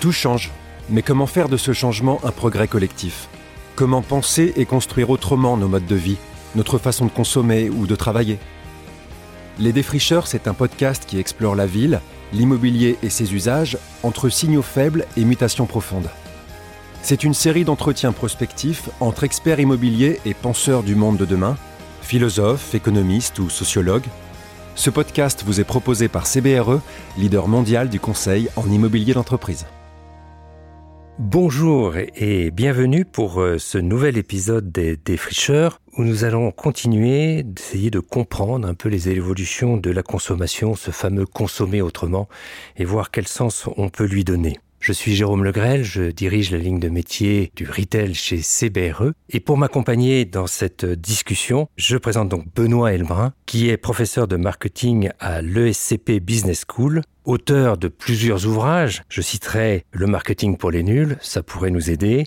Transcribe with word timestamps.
Tout 0.00 0.12
change, 0.12 0.50
mais 0.90 1.00
comment 1.00 1.26
faire 1.26 1.48
de 1.48 1.56
ce 1.56 1.72
changement 1.72 2.20
un 2.22 2.30
progrès 2.30 2.68
collectif? 2.68 3.28
Comment 3.76 4.02
penser 4.02 4.52
et 4.56 4.66
construire 4.66 5.08
autrement 5.08 5.56
nos 5.56 5.68
modes 5.68 5.86
de 5.86 5.96
vie, 5.96 6.18
notre 6.54 6.76
façon 6.76 7.06
de 7.06 7.10
consommer 7.10 7.70
ou 7.70 7.86
de 7.86 7.96
travailler? 7.96 8.38
Les 9.58 9.72
Défricheurs, 9.72 10.26
c'est 10.26 10.48
un 10.48 10.54
podcast 10.54 11.04
qui 11.06 11.18
explore 11.18 11.54
la 11.54 11.66
ville, 11.66 12.00
l'immobilier 12.34 12.98
et 13.02 13.08
ses 13.08 13.32
usages 13.32 13.78
entre 14.02 14.28
signaux 14.28 14.62
faibles 14.62 15.06
et 15.16 15.24
mutations 15.24 15.64
profondes. 15.64 16.10
C'est 17.00 17.24
une 17.24 17.34
série 17.34 17.64
d'entretiens 17.64 18.12
prospectifs 18.12 18.90
entre 19.00 19.24
experts 19.24 19.60
immobiliers 19.60 20.20
et 20.26 20.34
penseurs 20.34 20.82
du 20.82 20.94
monde 20.94 21.16
de 21.16 21.24
demain, 21.24 21.56
philosophes, 22.02 22.74
économistes 22.74 23.38
ou 23.38 23.48
sociologues. 23.48 24.08
Ce 24.74 24.90
podcast 24.90 25.42
vous 25.46 25.58
est 25.58 25.64
proposé 25.64 26.08
par 26.08 26.26
CBRE, 26.26 26.80
leader 27.16 27.48
mondial 27.48 27.88
du 27.88 27.98
conseil 27.98 28.50
en 28.56 28.70
immobilier 28.70 29.14
d'entreprise. 29.14 29.64
Bonjour 31.18 31.94
et 31.96 32.50
bienvenue 32.50 33.06
pour 33.06 33.40
euh, 33.40 33.56
ce 33.56 33.78
nouvel 33.78 34.18
épisode 34.18 34.70
des 34.70 34.98
Défricheurs 34.98 35.80
où 35.96 36.04
nous 36.04 36.24
allons 36.24 36.50
continuer 36.50 37.42
d'essayer 37.42 37.90
de 37.90 38.00
comprendre 38.00 38.68
un 38.68 38.74
peu 38.74 38.90
les 38.90 39.08
évolutions 39.08 39.78
de 39.78 39.90
la 39.90 40.02
consommation, 40.02 40.74
ce 40.74 40.90
fameux 40.90 41.24
consommer 41.24 41.80
autrement, 41.80 42.28
et 42.76 42.84
voir 42.84 43.10
quel 43.10 43.26
sens 43.26 43.66
on 43.78 43.88
peut 43.88 44.04
lui 44.04 44.24
donner. 44.24 44.58
Je 44.78 44.92
suis 44.92 45.16
Jérôme 45.16 45.42
Legrel, 45.42 45.84
je 45.84 46.10
dirige 46.10 46.50
la 46.50 46.58
ligne 46.58 46.78
de 46.78 46.90
métier 46.90 47.50
du 47.56 47.66
retail 47.68 48.14
chez 48.14 48.42
CBRE. 48.42 49.12
Et 49.30 49.40
pour 49.40 49.56
m'accompagner 49.56 50.26
dans 50.26 50.46
cette 50.46 50.84
discussion, 50.84 51.68
je 51.76 51.96
présente 51.96 52.28
donc 52.28 52.44
Benoît 52.54 52.92
Elbrun, 52.92 53.32
qui 53.46 53.70
est 53.70 53.78
professeur 53.78 54.28
de 54.28 54.36
marketing 54.36 55.08
à 55.18 55.40
l'ESCP 55.40 56.20
Business 56.20 56.64
School, 56.70 57.00
auteur 57.26 57.76
de 57.76 57.88
plusieurs 57.88 58.46
ouvrages. 58.46 59.02
Je 59.08 59.20
citerai 59.20 59.84
Le 59.90 60.06
marketing 60.06 60.56
pour 60.56 60.70
les 60.70 60.82
nuls, 60.82 61.18
ça 61.20 61.42
pourrait 61.42 61.70
nous 61.70 61.90
aider. 61.90 62.24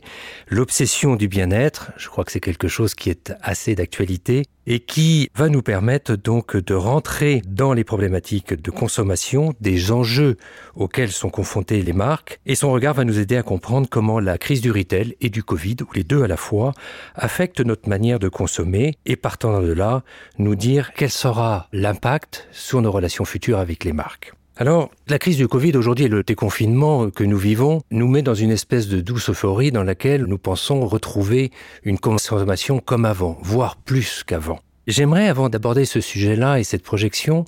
L'obsession 0.49 1.15
du 1.15 1.27
bien-être, 1.27 1.91
je 1.97 2.09
crois 2.09 2.25
que 2.25 2.31
c'est 2.31 2.39
quelque 2.39 2.67
chose 2.67 2.93
qui 2.93 3.09
est 3.09 3.33
assez 3.41 3.73
d'actualité 3.75 4.43
et 4.67 4.81
qui 4.81 5.29
va 5.33 5.49
nous 5.49 5.63
permettre 5.63 6.15
donc 6.15 6.55
de 6.55 6.73
rentrer 6.75 7.41
dans 7.47 7.73
les 7.73 7.83
problématiques 7.83 8.53
de 8.53 8.69
consommation, 8.69 9.55
des 9.61 9.91
enjeux 9.91 10.37
auxquels 10.75 11.11
sont 11.11 11.31
confrontées 11.31 11.81
les 11.81 11.93
marques. 11.93 12.39
Et 12.45 12.53
son 12.53 12.71
regard 12.71 12.93
va 12.93 13.03
nous 13.03 13.17
aider 13.17 13.37
à 13.37 13.41
comprendre 13.41 13.87
comment 13.89 14.19
la 14.19 14.37
crise 14.37 14.61
du 14.61 14.69
retail 14.69 15.15
et 15.21 15.29
du 15.29 15.43
Covid, 15.43 15.77
ou 15.81 15.93
les 15.95 16.03
deux 16.03 16.21
à 16.21 16.27
la 16.27 16.37
fois, 16.37 16.73
affectent 17.15 17.61
notre 17.61 17.89
manière 17.89 18.19
de 18.19 18.29
consommer 18.29 18.95
et 19.07 19.15
partant 19.15 19.61
de 19.61 19.71
là, 19.71 20.03
nous 20.37 20.55
dire 20.55 20.91
quel 20.93 21.09
sera 21.09 21.67
l'impact 21.71 22.47
sur 22.51 22.81
nos 22.81 22.91
relations 22.91 23.25
futures 23.25 23.57
avec 23.57 23.83
les 23.85 23.93
marques. 23.93 24.33
Alors, 24.61 24.91
la 25.07 25.19
crise 25.19 25.37
du 25.37 25.47
Covid 25.47 25.77
aujourd'hui 25.77 26.03
et 26.03 26.09
le 26.09 26.21
déconfinement 26.21 27.09
que 27.11 27.23
nous 27.23 27.37
vivons 27.37 27.81
nous 27.91 28.09
met 28.09 28.21
dans 28.21 28.33
une 28.33 28.51
espèce 28.51 28.89
de 28.89 28.99
douce 28.99 29.29
euphorie 29.29 29.71
dans 29.71 29.85
laquelle 29.85 30.25
nous 30.25 30.37
pensons 30.37 30.85
retrouver 30.85 31.51
une 31.83 31.97
consommation 31.97 32.79
comme 32.79 33.05
avant, 33.05 33.37
voire 33.41 33.77
plus 33.77 34.25
qu'avant. 34.25 34.59
J'aimerais, 34.85 35.29
avant 35.29 35.47
d'aborder 35.47 35.85
ce 35.85 36.01
sujet-là 36.01 36.59
et 36.59 36.65
cette 36.65 36.83
projection, 36.83 37.45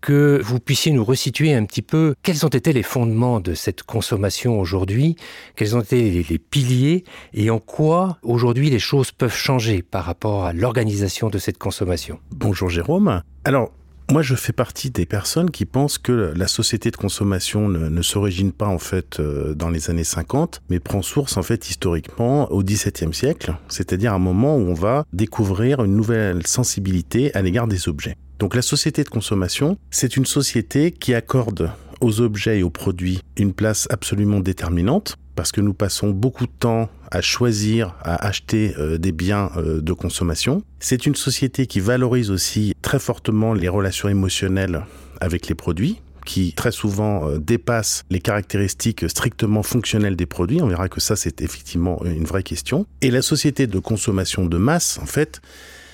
que 0.00 0.40
vous 0.42 0.58
puissiez 0.58 0.90
nous 0.90 1.04
resituer 1.04 1.54
un 1.54 1.64
petit 1.64 1.82
peu 1.82 2.16
quels 2.24 2.44
ont 2.44 2.48
été 2.48 2.72
les 2.72 2.82
fondements 2.82 3.38
de 3.38 3.54
cette 3.54 3.84
consommation 3.84 4.58
aujourd'hui, 4.58 5.14
quels 5.54 5.76
ont 5.76 5.80
été 5.82 6.24
les, 6.28 6.38
piliers 6.38 7.04
et 7.34 7.50
en 7.50 7.60
quoi 7.60 8.18
aujourd'hui 8.22 8.68
les 8.68 8.80
choses 8.80 9.12
peuvent 9.12 9.32
changer 9.32 9.82
par 9.82 10.04
rapport 10.04 10.44
à 10.44 10.52
l'organisation 10.52 11.28
de 11.28 11.38
cette 11.38 11.58
consommation. 11.58 12.18
Bonjour 12.32 12.68
Jérôme. 12.68 13.22
Alors, 13.44 13.70
moi, 14.10 14.22
je 14.22 14.34
fais 14.34 14.54
partie 14.54 14.90
des 14.90 15.04
personnes 15.04 15.50
qui 15.50 15.66
pensent 15.66 15.98
que 15.98 16.32
la 16.34 16.48
société 16.48 16.90
de 16.90 16.96
consommation 16.96 17.68
ne, 17.68 18.02
s'origine 18.02 18.52
pas 18.52 18.66
en 18.66 18.78
fait 18.78 19.20
euh, 19.20 19.54
dans 19.54 19.68
les 19.68 19.90
années 19.90 20.04
50, 20.04 20.62
mais 20.70 20.80
prend 20.80 21.02
source 21.02 21.36
en 21.36 21.42
fait 21.42 21.68
historiquement 21.68 22.50
au 22.50 22.62
XVIIe 22.62 23.12
siècle, 23.12 23.54
c'est-à-dire 23.68 24.14
un 24.14 24.18
moment 24.18 24.56
où 24.56 24.60
on 24.60 24.74
va 24.74 25.04
découvrir 25.12 25.84
une 25.84 25.94
nouvelle 25.94 26.46
sensibilité 26.46 27.34
à 27.34 27.42
l'égard 27.42 27.68
des 27.68 27.88
objets. 27.88 28.16
Donc 28.38 28.54
la 28.54 28.62
société 28.62 29.04
de 29.04 29.08
consommation, 29.10 29.76
c'est 29.90 30.16
une 30.16 30.26
société 30.26 30.90
qui 30.90 31.12
accorde 31.12 31.70
aux 32.00 32.20
objets 32.20 32.60
et 32.60 32.62
aux 32.62 32.70
produits 32.70 33.20
une 33.36 33.52
place 33.52 33.86
absolument 33.90 34.40
déterminante 34.40 35.16
parce 35.38 35.52
que 35.52 35.60
nous 35.60 35.72
passons 35.72 36.10
beaucoup 36.10 36.46
de 36.46 36.52
temps 36.58 36.90
à 37.12 37.20
choisir, 37.20 37.94
à 38.02 38.26
acheter 38.26 38.74
euh, 38.76 38.98
des 38.98 39.12
biens 39.12 39.52
euh, 39.56 39.80
de 39.80 39.92
consommation. 39.92 40.64
C'est 40.80 41.06
une 41.06 41.14
société 41.14 41.68
qui 41.68 41.78
valorise 41.78 42.32
aussi 42.32 42.74
très 42.82 42.98
fortement 42.98 43.54
les 43.54 43.68
relations 43.68 44.08
émotionnelles 44.08 44.84
avec 45.20 45.46
les 45.46 45.54
produits 45.54 46.00
qui 46.26 46.54
très 46.54 46.72
souvent 46.72 47.28
euh, 47.28 47.38
dépassent 47.38 48.02
les 48.10 48.18
caractéristiques 48.18 49.08
strictement 49.08 49.62
fonctionnelles 49.62 50.16
des 50.16 50.26
produits. 50.26 50.60
On 50.60 50.66
verra 50.66 50.88
que 50.88 51.00
ça, 51.00 51.14
c'est 51.14 51.40
effectivement 51.40 52.04
une 52.04 52.24
vraie 52.24 52.42
question. 52.42 52.84
Et 53.00 53.12
la 53.12 53.22
société 53.22 53.68
de 53.68 53.78
consommation 53.78 54.44
de 54.44 54.58
masse, 54.58 54.98
en 55.00 55.06
fait, 55.06 55.40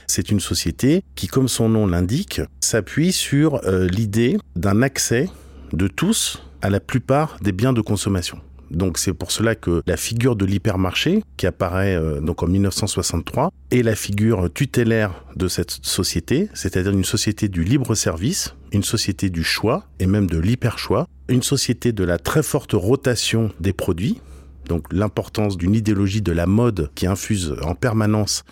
c'est 0.07 0.31
une 0.31 0.41
société 0.41 1.03
qui, 1.17 1.27
comme 1.27 1.49
son 1.49 1.69
nom 1.69 1.87
l'indique, 1.87 2.41
s'appuie 2.63 3.13
sur 3.13 3.61
l'idée 3.67 4.39
d'un 4.57 4.81
accès 4.81 5.29
de 5.75 5.87
tous 5.87 6.43
à 6.63 6.71
la 6.71 6.81
plupart 6.81 7.37
des 7.43 7.53
biens 7.53 7.75
de 7.75 7.83
consommation. 7.83 8.41
Donc 8.75 8.99
c'est 8.99 9.13
pour 9.13 9.33
cela 9.33 9.55
que 9.55 9.83
la 9.87 9.97
figure 9.97 10.37
de 10.37 10.45
l'hypermarché, 10.45 11.23
qui 11.37 11.47
apparaît 11.47 11.97
euh, 11.97 12.21
donc 12.21 12.43
en 12.43 12.47
1963, 12.47 13.51
est 13.71 13.83
la 13.83 13.95
figure 13.95 14.53
tutélaire 14.53 15.25
de 15.37 15.49
cette 15.49 15.79
société, 15.83 16.49
c'est-à-dire 16.55 16.93
une 16.93 17.05
société 17.05 17.49
du 17.49 17.65
libre 17.65 17.95
service, 17.95 18.55
une 18.73 18.83
société 18.83 19.31
du 19.31 19.45
choix 19.45 19.87
et 20.01 20.07
même 20.07 20.27
de 20.27 20.39
l'hyperchoix, 20.39 21.07
une 21.29 21.43
société 21.43 21.93
de 21.93 22.05
la 22.05 22.19
très 22.19 22.43
forte 22.43 22.73
rotation 22.73 23.51
des 23.61 23.73
produits, 23.73 24.21
donc 24.69 24.93
l'importance 24.93 25.57
d'une 25.57 25.75
idéologie 25.75 26.23
de 26.23 26.33
la 26.33 26.47
mode 26.47 26.91
qui 26.95 27.07
infuse 27.07 27.55
en 27.63 27.75
permanence 27.75 28.45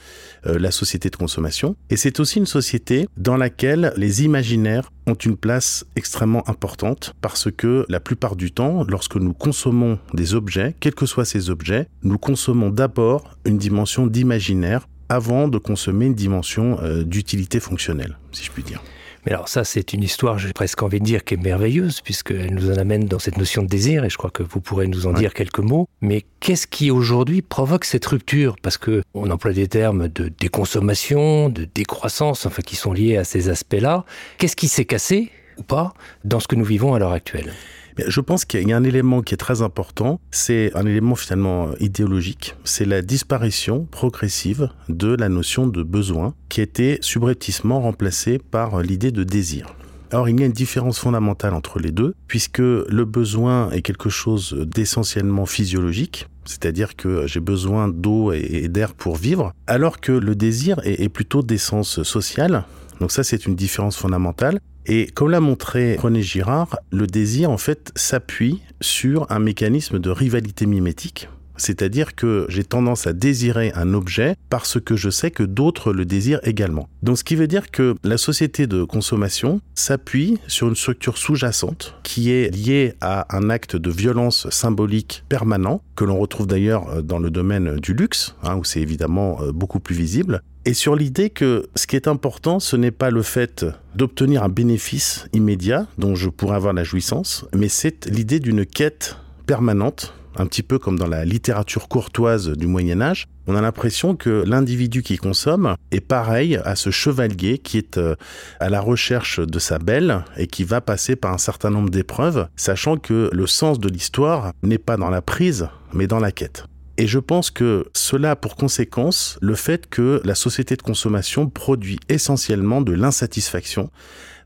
euh, 0.47 0.59
la 0.59 0.71
société 0.71 1.11
de 1.11 1.17
consommation. 1.17 1.77
Et 1.91 1.97
c'est 1.97 2.21
aussi 2.21 2.39
une 2.39 2.47
société 2.47 3.09
dans 3.17 3.37
laquelle 3.37 3.93
les 3.97 4.25
imaginaires 4.25 4.91
ont 5.07 5.15
une 5.15 5.37
place 5.37 5.85
extrêmement 5.97 6.49
importante 6.49 7.15
parce 7.21 7.51
que 7.51 7.85
la 7.89 8.01
plupart 8.01 8.37
du 8.37 8.53
temps, 8.53 8.85
lorsque 8.89 9.17
nous 9.17 9.33
consommons 9.33 9.99
des 10.15 10.35
objets, 10.35 10.75
quels 10.81 10.95
que 10.95 11.07
soient 11.07 11.25
ces 11.25 11.51
objets, 11.51 11.89
nous 12.03 12.19
consommons 12.19 12.71
d'abord 12.71 13.37
une 13.45 13.59
dimension 13.59 14.07
d'imaginaire 14.07 14.89
avant 15.09 15.49
de 15.49 15.59
consommer 15.59 16.07
une 16.07 16.15
dimension 16.15 16.79
euh, 16.81 17.03
d'utilité 17.05 17.61
fonctionnelle, 17.61 18.19
si 18.33 18.45
je 18.45 18.51
puis 18.51 18.63
dire. 18.63 18.83
Mais 19.25 19.33
alors 19.33 19.49
ça, 19.49 19.65
c'est 19.65 19.93
une 19.93 20.03
histoire, 20.03 20.39
j'ai 20.39 20.53
presque 20.53 20.83
envie 20.83 20.99
de 20.99 21.05
dire, 21.05 21.25
qui 21.25 21.35
est 21.35 21.37
merveilleuse, 21.37 22.01
puisqu'elle 22.01 22.55
nous 22.55 22.71
en 22.71 22.77
amène 22.77 23.07
dans 23.07 23.19
cette 23.19 23.39
notion 23.39 23.63
de 23.63 23.69
désir, 23.69 24.05
et 24.05 24.11
je 24.11 24.19
crois 24.19 24.31
que 24.31 24.43
vous 24.43 24.61
pourrez 24.61 24.89
nous 24.89 25.07
en 25.07 25.13
dire 25.13 25.33
quelques 25.33 25.61
mots. 25.61 25.89
Mais 26.01 26.25
qu'est-ce 26.41 26.67
qui 26.67 26.91
aujourd'hui 26.91 27.43
provoque 27.43 27.85
cette 27.85 28.05
rupture? 28.07 28.57
Parce 28.63 28.79
que 28.79 29.03
on 29.15 29.31
emploie 29.31 29.53
des 29.53 29.69
termes 29.69 30.09
de 30.09 30.29
déconsommation, 30.29 31.49
de 31.49 31.69
décroissance, 31.73 32.47
enfin 32.47 32.63
qui 32.63 32.77
sont 32.77 32.93
liés 32.93 33.17
à 33.17 33.25
ces 33.25 33.49
aspects-là. 33.49 34.05
Qu'est-ce 34.39 34.57
qui 34.57 34.69
s'est 34.69 34.85
cassé 34.85 35.31
ou 35.59 35.63
pas 35.63 35.95
dans 36.25 36.41
ce 36.41 36.49
que 36.49 36.57
nous 36.57 36.65
vivons 36.65 36.95
à 36.95 36.99
l'heure 36.99 37.13
actuelle? 37.13 37.53
Je 37.99 38.21
pense 38.21 38.45
qu'il 38.45 38.69
y 38.69 38.73
a 38.73 38.77
un 38.77 38.85
élément 38.85 39.23
qui 39.23 39.35
est 39.35 39.39
très 39.39 39.63
important, 39.63 40.21
c'est 40.31 40.71
un 40.75 40.87
élément 40.87 41.15
finalement 41.15 41.69
idéologique, 41.81 42.55
c'est 42.65 42.85
la 42.85 43.03
disparition 43.03 43.87
progressive 43.91 44.69
de 44.89 45.15
la 45.15 45.29
notion 45.29 45.67
de 45.67 45.83
besoin 45.83 46.35
qui 46.49 46.61
a 46.61 46.65
été 46.65 46.99
subrepticement 47.01 47.81
remplacée 47.81 48.39
par 48.39 48.81
l'idée 48.83 49.11
de 49.11 49.25
désir. 49.25 49.75
Or, 50.13 50.29
il 50.29 50.39
y 50.39 50.43
a 50.43 50.47
une 50.47 50.53
différence 50.53 50.99
fondamentale 50.99 51.55
entre 51.55 51.79
les 51.79 51.91
deux, 51.91 52.15
puisque 52.27 52.59
le 52.59 53.05
besoin 53.05 53.71
est 53.71 53.81
quelque 53.81 54.11
chose 54.11 54.53
d'essentiellement 54.53 55.47
physiologique, 55.47 56.29
c'est-à-dire 56.45 56.97
que 56.97 57.27
j'ai 57.27 57.41
besoin 57.41 57.89
d'eau 57.89 58.33
et 58.33 58.69
d'air 58.69 58.93
pour 58.93 59.17
vivre, 59.17 59.53
alors 59.67 60.01
que 60.01 60.13
le 60.13 60.35
désir 60.35 60.81
est 60.85 61.09
plutôt 61.09 61.43
d'essence 61.43 62.03
sociale. 62.03 62.65
Donc 63.01 63.11
ça, 63.11 63.25
c'est 63.25 63.47
une 63.47 63.57
différence 63.57 63.97
fondamentale. 63.97 64.61
Et 64.87 65.07
comme 65.07 65.31
l'a 65.31 65.41
montré 65.41 65.97
René 65.97 66.23
Girard, 66.23 66.79
le 66.91 67.07
désir 67.07 67.51
en 67.51 67.59
fait 67.59 67.93
s'appuie 67.95 68.63
sur 68.81 69.31
un 69.31 69.39
mécanisme 69.39 69.99
de 69.99 70.11
rivalité 70.11 70.67
mimétique. 70.67 71.29
C'est-à-dire 71.57 72.15
que 72.15 72.47
j'ai 72.49 72.65
tendance 72.65 73.07
à 73.07 73.13
désirer 73.13 73.73
un 73.75 73.95
objet 73.95 74.35
parce 74.51 74.81
que 74.81 74.97
je 74.97 75.11
sais 75.11 75.31
que 75.31 75.45
d'autres 75.45 75.93
le 75.93 76.05
désirent 76.05 76.41
également. 76.43 76.89
Donc 77.03 77.19
ce 77.19 77.25
qui 77.25 77.37
veut 77.37 77.47
dire 77.47 77.71
que 77.71 77.95
la 78.03 78.19
société 78.19 78.67
de 78.67 78.83
consommation 78.85 79.61
s'appuie 79.75 80.39
sur 80.49 80.69
une 80.69 80.75
structure 80.75 81.19
sous-jacente 81.19 81.95
qui 82.03 82.33
est 82.33 82.53
liée 82.53 82.95
à 83.01 83.37
un 83.37 83.51
acte 83.51 83.77
de 83.77 83.91
violence 83.91 84.49
symbolique 84.51 85.25
permanent, 85.29 85.83
que 85.95 86.05
l'on 86.05 86.19
retrouve 86.19 86.47
d'ailleurs 86.47 87.03
dans 87.03 87.19
le 87.19 87.31
domaine 87.31 87.77
du 87.77 87.95
luxe, 87.95 88.35
hein, 88.43 88.57
où 88.57 88.65
c'est 88.65 88.81
évidemment 88.81 89.39
euh, 89.43 89.53
beaucoup 89.53 89.79
plus 89.79 89.95
visible, 89.95 90.43
et 90.65 90.75
sur 90.75 90.97
l'idée 90.97 91.31
que 91.31 91.69
ce 91.75 91.87
qui 91.87 91.97
est 91.97 92.09
important, 92.09 92.61
ce 92.61 92.77
n'est 92.77 92.91
pas 92.91 93.11
le 93.11 93.23
fait 93.23 93.67
d'obtenir 93.95 94.43
un 94.43 94.49
bénéfice 94.49 95.27
immédiat 95.33 95.87
dont 95.99 96.15
je 96.15 96.29
pourrais 96.29 96.57
avoir 96.57 96.73
la 96.73 96.85
jouissance, 96.85 97.45
mais 97.55 97.69
c'est 97.69 98.07
l'idée 98.07 98.41
d'une 98.41 98.65
quête 98.67 99.17
permanente 99.47 100.15
un 100.37 100.47
petit 100.47 100.63
peu 100.63 100.79
comme 100.79 100.99
dans 100.99 101.07
la 101.07 101.25
littérature 101.25 101.89
courtoise 101.89 102.51
du 102.51 102.67
Moyen 102.67 103.01
Âge, 103.01 103.27
on 103.47 103.57
a 103.57 103.61
l'impression 103.61 104.15
que 104.15 104.45
l'individu 104.47 105.03
qui 105.03 105.17
consomme 105.17 105.75
est 105.91 106.01
pareil 106.01 106.61
à 106.65 106.77
ce 106.77 106.91
chevalier 106.91 107.59
qui 107.59 107.79
est 107.79 107.99
euh, 107.99 108.15
à 108.61 108.71
la 108.71 108.81
recherche 108.81 109.41
de 109.41 109.59
sa 109.59 109.79
belle 109.79 110.25
et 110.37 110.47
qui 110.47 110.65
va 110.65 110.81
passer 110.81 111.17
par 111.17 111.33
un 111.33 111.39
certain 111.39 111.71
nombre 111.71 111.91
d'épreuves, 111.91 112.49
sachant 112.57 112.97
que 112.97 113.31
le 113.33 113.47
sens 113.47 113.81
de 113.81 113.89
l'histoire 113.89 114.53
n'est 114.63 114.79
pas 114.79 114.97
dans 114.97 115.11
la 115.11 115.23
prise, 115.23 115.69
mais 115.93 116.07
dans 116.07 116.21
la 116.21 116.31
quête. 116.31 116.65
Et 116.99 117.07
je 117.07 117.19
pense 117.19 117.51
que 117.51 117.87
cela 117.95 118.33
a 118.33 118.37
pour 118.37 118.57
conséquence 118.57 119.39
le 119.41 119.55
fait 119.55 119.89
que 119.89 120.21
la 120.25 120.35
société 120.35 120.77
de 120.77 120.83
consommation 120.83 121.49
produit 121.49 121.99
essentiellement 122.09 122.83
de 122.83 122.93
l'insatisfaction 122.93 123.91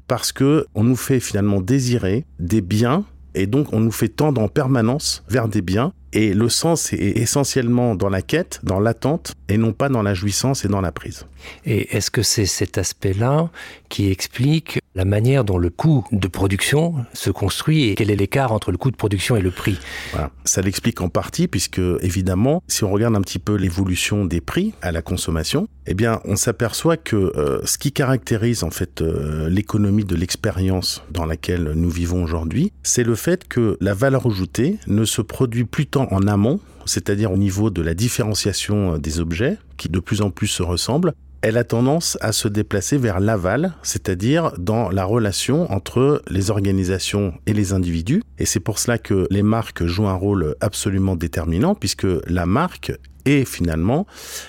parce 0.08 0.32
que 0.32 0.66
on 0.74 0.84
nous 0.84 0.96
fait 0.96 1.20
finalement 1.20 1.60
désirer 1.60 2.24
des 2.38 2.60
biens 2.60 3.04
et 3.34 3.46
donc 3.46 3.72
on 3.72 3.80
nous 3.80 3.90
fait 3.90 4.08
tendre 4.08 4.40
en 4.40 4.48
permanence 4.48 5.24
vers 5.28 5.48
des 5.48 5.62
biens 5.62 5.92
et 6.16 6.32
le 6.32 6.48
sens 6.48 6.94
est 6.94 7.18
essentiellement 7.18 7.94
dans 7.94 8.08
la 8.08 8.22
quête, 8.22 8.60
dans 8.62 8.80
l'attente, 8.80 9.34
et 9.50 9.58
non 9.58 9.74
pas 9.74 9.90
dans 9.90 10.02
la 10.02 10.14
jouissance 10.14 10.64
et 10.64 10.68
dans 10.68 10.80
la 10.80 10.90
prise. 10.90 11.26
Et 11.66 11.94
est-ce 11.94 12.10
que 12.10 12.22
c'est 12.22 12.46
cet 12.46 12.78
aspect-là 12.78 13.50
qui 13.90 14.10
explique 14.10 14.80
la 14.94 15.04
manière 15.04 15.44
dont 15.44 15.58
le 15.58 15.68
coût 15.68 16.06
de 16.10 16.26
production 16.26 16.94
se 17.12 17.30
construit 17.30 17.90
et 17.90 17.94
quel 17.94 18.10
est 18.10 18.16
l'écart 18.16 18.50
entre 18.50 18.72
le 18.72 18.78
coût 18.78 18.90
de 18.90 18.96
production 18.96 19.36
et 19.36 19.42
le 19.42 19.50
prix? 19.50 19.78
Voilà. 20.12 20.30
Ça 20.46 20.62
l'explique 20.62 21.02
en 21.02 21.10
partie 21.10 21.48
puisque 21.48 21.80
évidemment, 22.00 22.62
si 22.66 22.82
on 22.82 22.90
regarde 22.90 23.14
un 23.14 23.20
petit 23.20 23.38
peu 23.38 23.54
l'évolution 23.54 24.24
des 24.24 24.40
prix 24.40 24.72
à 24.80 24.92
la 24.92 25.02
consommation, 25.02 25.68
eh 25.86 25.94
bien, 25.94 26.20
on 26.24 26.34
s'aperçoit 26.34 26.96
que 26.96 27.16
euh, 27.16 27.60
ce 27.64 27.78
qui 27.78 27.92
caractérise 27.92 28.64
en 28.64 28.70
fait 28.70 29.02
euh, 29.02 29.48
l'économie 29.48 30.04
de 30.04 30.16
l'expérience 30.16 31.04
dans 31.10 31.26
laquelle 31.26 31.72
nous 31.74 31.90
vivons 31.90 32.24
aujourd'hui, 32.24 32.72
c'est 32.82 33.04
le 33.04 33.14
fait 33.14 33.46
que 33.46 33.76
la 33.80 33.94
valeur 33.94 34.26
ajoutée 34.26 34.78
ne 34.86 35.04
se 35.04 35.20
produit 35.20 35.64
plus 35.64 35.86
tant 35.86 36.05
en 36.12 36.26
amont, 36.26 36.60
c'est-à-dire 36.84 37.32
au 37.32 37.36
niveau 37.36 37.70
de 37.70 37.82
la 37.82 37.94
différenciation 37.94 38.94
euh, 38.94 38.98
des 38.98 39.20
objets, 39.20 39.58
qui 39.76 39.88
de 39.88 40.00
plus 40.00 40.22
en 40.22 40.30
plus 40.30 40.46
se 40.46 40.62
ressemblent, 40.62 41.12
elle 41.42 41.58
a 41.58 41.64
tendance 41.64 42.18
à 42.20 42.32
se 42.32 42.48
déplacer 42.48 42.98
vers 42.98 43.20
l'aval, 43.20 43.74
c'est-à-dire 43.82 44.52
dans 44.58 44.88
la 44.90 45.04
relation 45.04 45.70
entre 45.70 46.22
les 46.28 46.50
organisations 46.50 47.34
et 47.46 47.52
les 47.52 47.72
individus. 47.72 48.22
Et 48.38 48.46
c'est 48.46 48.60
pour 48.60 48.78
cela 48.78 48.98
que 48.98 49.26
les 49.30 49.42
marques 49.42 49.84
jouent 49.84 50.08
un 50.08 50.14
rôle 50.14 50.56
absolument 50.60 51.14
déterminant, 51.14 51.74
puisque 51.74 52.06
la 52.26 52.46
marque 52.46 52.92
est 53.26 53.44
finalement 53.44 54.06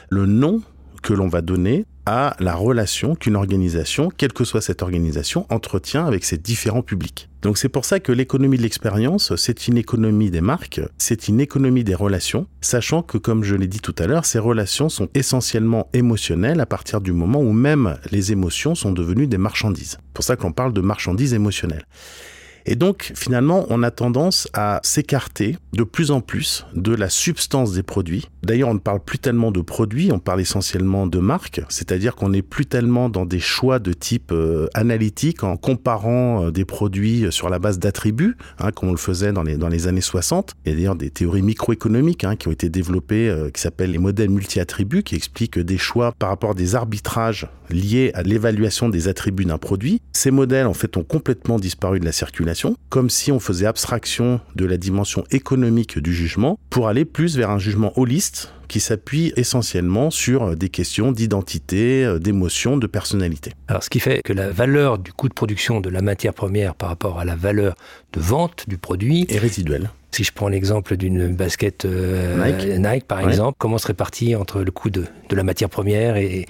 le 0.09 0.25
nom 0.25 0.61
que 1.01 1.13
l'on 1.13 1.27
va 1.27 1.41
donner 1.41 1.85
à 2.05 2.37
la 2.39 2.55
relation 2.55 3.15
qu'une 3.15 3.35
organisation, 3.35 4.09
quelle 4.15 4.31
que 4.31 4.45
soit 4.45 4.61
cette 4.61 4.81
organisation, 4.81 5.45
entretient 5.49 6.05
avec 6.05 6.23
ses 6.23 6.37
différents 6.37 6.81
publics. 6.81 7.29
Donc 7.41 7.57
c'est 7.57 7.67
pour 7.67 7.83
ça 7.83 7.99
que 7.99 8.13
l'économie 8.13 8.57
de 8.57 8.61
l'expérience, 8.61 9.35
c'est 9.35 9.67
une 9.67 9.77
économie 9.77 10.31
des 10.31 10.39
marques, 10.39 10.79
c'est 10.97 11.27
une 11.27 11.41
économie 11.41 11.83
des 11.83 11.95
relations, 11.95 12.47
sachant 12.61 13.01
que 13.01 13.17
comme 13.17 13.43
je 13.43 13.55
l'ai 13.55 13.67
dit 13.67 13.81
tout 13.81 13.95
à 13.99 14.07
l'heure, 14.07 14.25
ces 14.25 14.39
relations 14.39 14.87
sont 14.87 15.09
essentiellement 15.15 15.89
émotionnelles 15.91 16.61
à 16.61 16.65
partir 16.65 17.01
du 17.01 17.11
moment 17.11 17.41
où 17.41 17.51
même 17.51 17.97
les 18.11 18.31
émotions 18.31 18.73
sont 18.73 18.93
devenues 18.93 19.27
des 19.27 19.37
marchandises. 19.37 19.97
C'est 19.99 20.13
pour 20.13 20.23
ça 20.23 20.37
qu'on 20.37 20.53
parle 20.53 20.71
de 20.71 20.81
marchandises 20.81 21.33
émotionnelles. 21.33 21.85
Et 22.67 22.75
donc, 22.75 23.13
finalement, 23.15 23.65
on 23.69 23.81
a 23.81 23.91
tendance 23.91 24.49
à 24.53 24.81
s'écarter 24.83 25.57
de 25.71 25.83
plus 25.83 26.11
en 26.11 26.19
plus 26.19 26.65
de 26.75 26.93
la 26.93 27.09
substance 27.09 27.71
des 27.71 27.81
produits. 27.81 28.27
D'ailleurs, 28.43 28.69
on 28.69 28.73
ne 28.73 28.79
parle 28.79 28.99
plus 28.99 29.19
tellement 29.19 29.51
de 29.51 29.61
produits, 29.61 30.11
on 30.11 30.19
parle 30.19 30.41
essentiellement 30.41 31.07
de 31.07 31.19
marques, 31.19 31.61
c'est-à-dire 31.69 32.15
qu'on 32.15 32.29
n'est 32.29 32.41
plus 32.41 32.65
tellement 32.65 33.09
dans 33.09 33.25
des 33.25 33.39
choix 33.39 33.79
de 33.79 33.93
type 33.93 34.31
euh, 34.33 34.67
analytique 34.73 35.43
en 35.43 35.55
comparant 35.55 36.45
euh, 36.45 36.51
des 36.51 36.65
produits 36.65 37.27
sur 37.31 37.49
la 37.49 37.57
base 37.57 37.79
d'attributs, 37.79 38.35
hein, 38.59 38.71
comme 38.71 38.89
on 38.89 38.91
le 38.91 38.97
faisait 38.97 39.31
dans 39.31 39.43
les, 39.43 39.55
dans 39.55 39.69
les 39.69 39.87
années 39.87 40.01
60. 40.01 40.53
Il 40.65 40.69
y 40.69 40.73
a 40.73 40.75
d'ailleurs 40.75 40.95
des 40.95 41.09
théories 41.09 41.41
microéconomiques 41.43 42.25
hein, 42.25 42.35
qui 42.35 42.49
ont 42.49 42.51
été 42.51 42.67
développées, 42.67 43.29
euh, 43.29 43.49
qui 43.49 43.61
s'appellent 43.61 43.91
les 43.91 43.97
modèles 43.97 44.29
multi-attributs, 44.29 45.03
qui 45.03 45.15
expliquent 45.15 45.59
des 45.59 45.77
choix 45.77 46.11
par 46.19 46.29
rapport 46.29 46.51
à 46.51 46.55
des 46.55 46.75
arbitrages 46.75 47.47
liés 47.69 48.11
à 48.13 48.23
l'évaluation 48.23 48.89
des 48.89 49.07
attributs 49.07 49.45
d'un 49.45 49.57
produit. 49.57 50.01
Ces 50.11 50.31
modèles, 50.31 50.67
en 50.67 50.73
fait, 50.73 50.97
ont 50.97 51.03
complètement 51.03 51.59
disparu 51.59 51.99
de 51.99 52.05
la 52.05 52.11
circulation 52.11 52.56
comme 52.89 53.09
si 53.09 53.31
on 53.31 53.39
faisait 53.39 53.65
abstraction 53.65 54.39
de 54.55 54.65
la 54.65 54.77
dimension 54.77 55.23
économique 55.31 55.99
du 55.99 56.13
jugement 56.13 56.59
pour 56.69 56.87
aller 56.87 57.05
plus 57.05 57.37
vers 57.37 57.49
un 57.49 57.59
jugement 57.59 57.97
holiste 57.97 58.53
qui 58.67 58.79
s'appuie 58.79 59.31
essentiellement 59.37 60.11
sur 60.11 60.55
des 60.55 60.69
questions 60.69 61.11
d'identité, 61.11 62.17
d'émotion, 62.19 62.77
de 62.77 62.87
personnalité. 62.87 63.53
Alors 63.67 63.83
ce 63.83 63.89
qui 63.89 63.99
fait 63.99 64.21
que 64.23 64.33
la 64.33 64.49
valeur 64.49 64.97
du 64.97 65.13
coût 65.13 65.29
de 65.29 65.33
production 65.33 65.79
de 65.79 65.89
la 65.89 66.01
matière 66.01 66.33
première 66.33 66.75
par 66.75 66.89
rapport 66.89 67.19
à 67.19 67.25
la 67.25 67.35
valeur 67.35 67.75
de 68.13 68.19
vente 68.19 68.65
du 68.67 68.77
produit 68.77 69.25
est 69.29 69.37
résiduelle. 69.37 69.89
Si 70.11 70.23
je 70.23 70.31
prends 70.31 70.47
l'exemple 70.47 70.97
d'une 70.97 71.35
basket 71.35 71.85
euh, 71.85 72.77
Nike. 72.79 73.05
par 73.05 73.27
exemple, 73.27 73.55
comment 73.59 73.77
se 73.77 73.87
répartit 73.87 74.35
entre 74.35 74.61
le 74.61 74.71
coût 74.71 74.89
de, 74.89 75.05
de 75.29 75.35
la 75.35 75.43
matière 75.43 75.69
première 75.69 76.17
et 76.17 76.47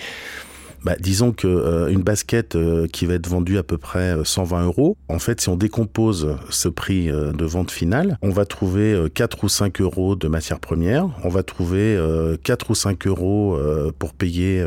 bah, 0.87 0.95
disons 1.01 1.33
que 1.33 1.47
euh, 1.47 1.93
basket 1.97 2.55
euh, 2.55 2.87
qui 2.87 3.05
va 3.05 3.15
être 3.15 3.27
vendue 3.27 3.57
à 3.57 3.63
peu 3.63 3.77
près 3.77 4.15
120 4.23 4.61
euh, 4.61 4.65
euros, 4.67 4.97
en 5.09 5.19
fait, 5.19 5.41
si 5.41 5.49
on 5.49 5.57
décompose 5.57 6.37
ce 6.49 6.69
prix 6.69 7.07
de 7.07 7.45
vente 7.45 7.71
finale, 7.71 8.17
on 8.21 8.29
va 8.29 8.45
trouver 8.45 8.97
4 9.13 9.43
ou 9.43 9.49
5 9.49 9.81
euros 9.81 10.15
de 10.15 10.29
matière 10.29 10.61
première, 10.61 11.09
on 11.25 11.29
va 11.29 11.43
trouver 11.43 11.99
4 12.43 12.69
ou 12.69 12.75
5 12.75 13.07
euros 13.07 13.59
pour 13.99 14.13
payer 14.13 14.63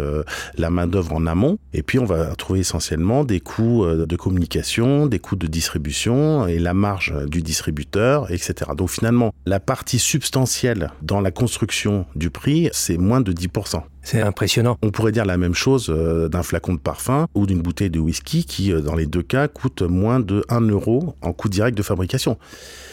la 0.58 0.68
main 0.68 0.86
d'œuvre 0.86 1.14
en 1.14 1.26
amont, 1.26 1.58
et 1.72 1.82
puis 1.82 1.98
on 1.98 2.04
va 2.04 2.34
trouver 2.34 2.60
essentiellement 2.60 3.24
des 3.24 3.40
coûts 3.40 3.86
de 3.86 4.16
communication, 4.16 5.06
des 5.06 5.20
coûts 5.20 5.36
de 5.36 5.46
distribution 5.46 6.46
et 6.46 6.58
la 6.58 6.74
marge 6.74 7.14
du 7.28 7.40
distributeur, 7.42 8.30
etc. 8.30 8.72
Donc 8.76 8.90
finalement, 8.90 9.32
la 9.46 9.60
partie 9.60 9.98
substantielle 9.98 10.90
dans 11.00 11.20
la 11.20 11.30
construction 11.30 12.04
du 12.14 12.28
prix, 12.28 12.68
c'est 12.72 12.98
moins 12.98 13.20
de 13.20 13.32
10%. 13.32 13.82
C'est 14.02 14.22
impressionnant. 14.22 14.76
On 14.82 14.90
pourrait 14.90 15.12
dire 15.12 15.24
la 15.24 15.36
même 15.36 15.54
chose 15.54 15.88
euh, 15.90 16.28
d'un 16.28 16.42
flacon 16.42 16.74
de 16.74 16.78
parfum 16.78 17.26
ou 17.34 17.46
d'une 17.46 17.60
bouteille 17.60 17.90
de 17.90 17.98
whisky 17.98 18.44
qui, 18.44 18.72
euh, 18.72 18.80
dans 18.80 18.94
les 18.94 19.06
deux 19.06 19.22
cas, 19.22 19.48
coûte 19.48 19.82
moins 19.82 20.20
de 20.20 20.44
1 20.48 20.62
euro 20.62 21.14
en 21.20 21.32
coût 21.32 21.48
direct 21.48 21.76
de 21.76 21.82
fabrication. 21.82 22.38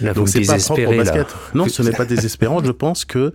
Là, 0.01 0.13
Donc 0.13 0.29
c'est 0.29 0.41
pas 0.41 0.57
propre 0.57 0.87
au 0.87 0.97
basket. 0.97 1.27
Non, 1.53 1.67
ce 1.67 1.81
n'est 1.81 1.91
pas 1.91 2.05
désespérant. 2.05 2.63
Je 2.63 2.71
pense 2.71 3.05
que 3.05 3.33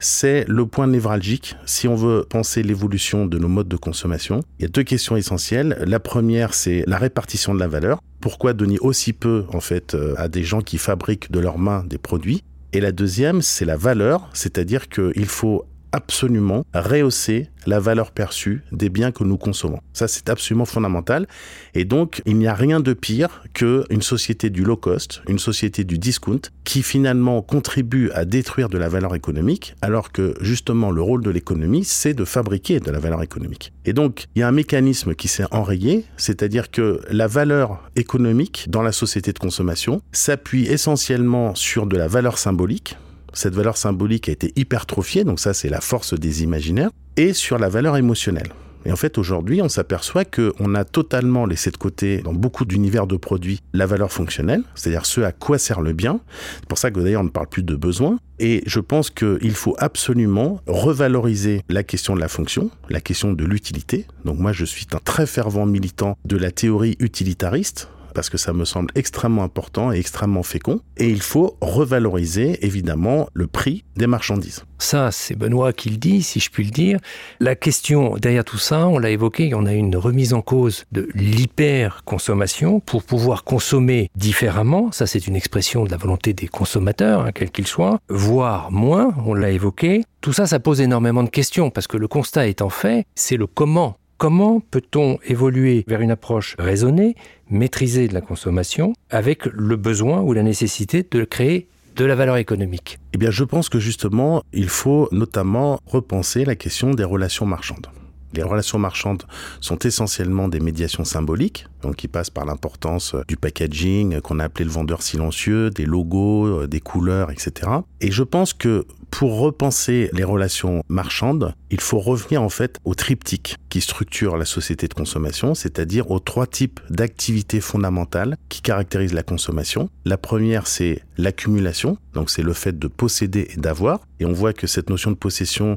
c'est 0.00 0.44
le 0.48 0.66
point 0.66 0.86
névralgique 0.86 1.56
si 1.64 1.88
on 1.88 1.94
veut 1.94 2.24
penser 2.28 2.62
l'évolution 2.62 3.26
de 3.26 3.38
nos 3.38 3.48
modes 3.48 3.68
de 3.68 3.76
consommation. 3.76 4.42
Il 4.58 4.62
y 4.62 4.66
a 4.66 4.68
deux 4.68 4.82
questions 4.82 5.16
essentielles. 5.16 5.78
La 5.86 6.00
première, 6.00 6.54
c'est 6.54 6.84
la 6.86 6.98
répartition 6.98 7.54
de 7.54 7.60
la 7.60 7.68
valeur. 7.68 8.00
Pourquoi 8.20 8.52
donner 8.52 8.78
aussi 8.78 9.12
peu, 9.12 9.44
en 9.52 9.60
fait, 9.60 9.94
euh, 9.94 10.14
à 10.16 10.28
des 10.28 10.44
gens 10.44 10.60
qui 10.60 10.78
fabriquent 10.78 11.30
de 11.30 11.40
leurs 11.40 11.58
mains 11.58 11.84
des 11.86 11.98
produits? 11.98 12.42
Et 12.72 12.80
la 12.80 12.90
deuxième, 12.90 13.40
c'est 13.40 13.64
la 13.64 13.76
valeur, 13.76 14.28
c'est-à-dire 14.32 14.88
qu'il 14.88 15.26
faut 15.26 15.64
absolument 15.94 16.66
rehausser 16.74 17.48
la 17.66 17.78
valeur 17.78 18.10
perçue 18.10 18.62
des 18.72 18.88
biens 18.88 19.12
que 19.12 19.22
nous 19.22 19.38
consommons. 19.38 19.78
Ça, 19.92 20.08
c'est 20.08 20.28
absolument 20.28 20.64
fondamental. 20.64 21.26
Et 21.74 21.84
donc, 21.84 22.20
il 22.26 22.36
n'y 22.36 22.48
a 22.48 22.52
rien 22.52 22.80
de 22.80 22.92
pire 22.92 23.44
qu'une 23.54 24.02
société 24.02 24.50
du 24.50 24.64
low 24.64 24.76
cost, 24.76 25.22
une 25.28 25.38
société 25.38 25.84
du 25.84 25.96
discount, 25.96 26.40
qui 26.64 26.82
finalement 26.82 27.40
contribue 27.42 28.10
à 28.10 28.24
détruire 28.24 28.68
de 28.68 28.76
la 28.76 28.88
valeur 28.88 29.14
économique, 29.14 29.76
alors 29.82 30.10
que 30.10 30.34
justement, 30.40 30.90
le 30.90 31.00
rôle 31.00 31.22
de 31.22 31.30
l'économie, 31.30 31.84
c'est 31.84 32.12
de 32.12 32.24
fabriquer 32.24 32.80
de 32.80 32.90
la 32.90 32.98
valeur 32.98 33.22
économique. 33.22 33.72
Et 33.84 33.92
donc, 33.92 34.26
il 34.34 34.40
y 34.40 34.42
a 34.42 34.48
un 34.48 34.52
mécanisme 34.52 35.14
qui 35.14 35.28
s'est 35.28 35.46
enrayé, 35.52 36.04
c'est-à-dire 36.16 36.70
que 36.72 37.00
la 37.08 37.28
valeur 37.28 37.88
économique 37.94 38.66
dans 38.68 38.82
la 38.82 38.92
société 38.92 39.32
de 39.32 39.38
consommation 39.38 40.02
s'appuie 40.10 40.66
essentiellement 40.66 41.54
sur 41.54 41.86
de 41.86 41.96
la 41.96 42.08
valeur 42.08 42.36
symbolique, 42.36 42.96
cette 43.34 43.54
valeur 43.54 43.76
symbolique 43.76 44.28
a 44.28 44.32
été 44.32 44.52
hypertrophiée, 44.56 45.24
donc 45.24 45.40
ça 45.40 45.54
c'est 45.54 45.68
la 45.68 45.80
force 45.80 46.14
des 46.14 46.42
imaginaires, 46.42 46.90
et 47.16 47.32
sur 47.32 47.58
la 47.58 47.68
valeur 47.68 47.96
émotionnelle. 47.96 48.48
Et 48.86 48.92
en 48.92 48.96
fait, 48.96 49.16
aujourd'hui, 49.16 49.62
on 49.62 49.68
s'aperçoit 49.68 50.24
qu'on 50.24 50.74
a 50.74 50.84
totalement 50.84 51.46
laissé 51.46 51.70
de 51.70 51.76
côté, 51.76 52.18
dans 52.18 52.34
beaucoup 52.34 52.64
d'univers 52.64 53.06
de 53.06 53.16
produits, 53.16 53.60
la 53.72 53.86
valeur 53.86 54.12
fonctionnelle, 54.12 54.62
c'est-à-dire 54.74 55.06
ce 55.06 55.22
à 55.22 55.32
quoi 55.32 55.58
sert 55.58 55.80
le 55.80 55.92
bien. 55.94 56.20
C'est 56.60 56.68
pour 56.68 56.78
ça 56.78 56.90
que 56.90 57.00
d'ailleurs, 57.00 57.22
on 57.22 57.24
ne 57.24 57.30
parle 57.30 57.48
plus 57.48 57.62
de 57.62 57.76
besoin. 57.76 58.18
Et 58.40 58.62
je 58.66 58.80
pense 58.80 59.10
qu'il 59.10 59.54
faut 59.54 59.76
absolument 59.78 60.60
revaloriser 60.66 61.62
la 61.68 61.82
question 61.82 62.14
de 62.14 62.20
la 62.20 62.28
fonction, 62.28 62.70
la 62.90 63.00
question 63.00 63.32
de 63.32 63.44
l'utilité. 63.44 64.06
Donc 64.24 64.38
moi, 64.38 64.52
je 64.52 64.64
suis 64.64 64.86
un 64.92 64.98
très 64.98 65.26
fervent 65.26 65.66
militant 65.66 66.18
de 66.24 66.36
la 66.36 66.50
théorie 66.50 66.96
utilitariste, 66.98 67.88
parce 68.14 68.30
que 68.30 68.38
ça 68.38 68.52
me 68.52 68.64
semble 68.64 68.90
extrêmement 68.94 69.42
important 69.42 69.92
et 69.92 69.98
extrêmement 69.98 70.42
fécond. 70.42 70.80
Et 70.96 71.10
il 71.10 71.20
faut 71.20 71.56
revaloriser 71.60 72.64
évidemment 72.64 73.28
le 73.34 73.46
prix 73.46 73.84
des 73.96 74.06
marchandises. 74.06 74.64
Ça, 74.78 75.10
c'est 75.10 75.34
Benoît 75.34 75.72
qui 75.72 75.90
le 75.90 75.96
dit, 75.96 76.22
si 76.22 76.40
je 76.40 76.50
puis 76.50 76.64
le 76.64 76.70
dire. 76.70 76.98
La 77.40 77.56
question 77.56 78.16
derrière 78.16 78.44
tout 78.44 78.58
ça, 78.58 78.86
on 78.86 78.98
l'a 78.98 79.10
évoqué, 79.10 79.54
on 79.54 79.66
a 79.66 79.72
une 79.72 79.96
remise 79.96 80.34
en 80.34 80.42
cause 80.42 80.84
de 80.92 81.08
l'hyper-consommation 81.14 82.80
pour 82.80 83.02
pouvoir 83.02 83.44
consommer 83.44 84.10
différemment. 84.14 84.92
Ça, 84.92 85.06
c'est 85.06 85.26
une 85.26 85.36
expression 85.36 85.84
de 85.84 85.90
la 85.90 85.96
volonté 85.96 86.32
des 86.32 86.48
consommateurs, 86.48 87.22
hein, 87.22 87.32
quel 87.34 87.50
qu'il 87.50 87.66
soit, 87.66 87.98
voire 88.08 88.70
moins, 88.70 89.14
on 89.26 89.34
l'a 89.34 89.50
évoqué. 89.50 90.04
Tout 90.20 90.32
ça, 90.32 90.46
ça 90.46 90.60
pose 90.60 90.80
énormément 90.80 91.22
de 91.22 91.28
questions 91.28 91.70
parce 91.70 91.86
que 91.86 91.96
le 91.96 92.08
constat 92.08 92.46
étant 92.46 92.70
fait, 92.70 93.04
c'est 93.14 93.36
le 93.36 93.46
comment 93.46 93.96
Comment 94.16 94.60
peut-on 94.60 95.18
évoluer 95.24 95.84
vers 95.88 96.00
une 96.00 96.12
approche 96.12 96.54
raisonnée, 96.58 97.16
maîtrisée 97.50 98.06
de 98.06 98.14
la 98.14 98.20
consommation, 98.20 98.92
avec 99.10 99.46
le 99.46 99.76
besoin 99.76 100.20
ou 100.20 100.32
la 100.32 100.44
nécessité 100.44 101.04
de 101.08 101.24
créer 101.24 101.68
de 101.96 102.04
la 102.04 102.14
valeur 102.14 102.36
économique? 102.36 103.00
Eh 103.12 103.18
bien, 103.18 103.32
je 103.32 103.42
pense 103.42 103.68
que 103.68 103.80
justement, 103.80 104.44
il 104.52 104.68
faut 104.68 105.08
notamment 105.10 105.80
repenser 105.86 106.44
la 106.44 106.54
question 106.54 106.92
des 106.92 107.04
relations 107.04 107.44
marchandes. 107.44 107.88
Les 108.34 108.42
relations 108.42 108.78
marchandes 108.78 109.24
sont 109.60 109.78
essentiellement 109.78 110.48
des 110.48 110.58
médiations 110.58 111.04
symboliques, 111.04 111.66
donc 111.82 111.96
qui 111.96 112.08
passent 112.08 112.30
par 112.30 112.44
l'importance 112.44 113.14
du 113.28 113.36
packaging 113.36 114.20
qu'on 114.20 114.40
a 114.40 114.44
appelé 114.44 114.64
le 114.64 114.72
vendeur 114.72 115.02
silencieux, 115.02 115.70
des 115.70 115.86
logos, 115.86 116.66
des 116.66 116.80
couleurs, 116.80 117.30
etc. 117.30 117.70
Et 118.00 118.10
je 118.10 118.24
pense 118.24 118.52
que 118.52 118.86
pour 119.12 119.38
repenser 119.38 120.10
les 120.12 120.24
relations 120.24 120.82
marchandes, 120.88 121.54
il 121.74 121.80
faut 121.80 121.98
revenir 121.98 122.40
en 122.40 122.48
fait 122.50 122.78
au 122.84 122.94
triptyque 122.94 123.56
qui 123.68 123.80
structure 123.80 124.36
la 124.36 124.44
société 124.44 124.86
de 124.86 124.94
consommation, 124.94 125.56
c'est-à-dire 125.56 126.08
aux 126.12 126.20
trois 126.20 126.46
types 126.46 126.78
d'activités 126.88 127.60
fondamentales 127.60 128.36
qui 128.48 128.62
caractérisent 128.62 129.12
la 129.12 129.24
consommation. 129.24 129.90
La 130.04 130.16
première, 130.16 130.68
c'est 130.68 131.02
l'accumulation, 131.18 131.98
donc 132.12 132.30
c'est 132.30 132.42
le 132.42 132.52
fait 132.52 132.78
de 132.78 132.86
posséder 132.86 133.48
et 133.52 133.56
d'avoir. 133.56 134.06
Et 134.20 134.24
on 134.24 134.32
voit 134.32 134.52
que 134.52 134.68
cette 134.68 134.88
notion 134.88 135.10
de 135.10 135.16
possession 135.16 135.76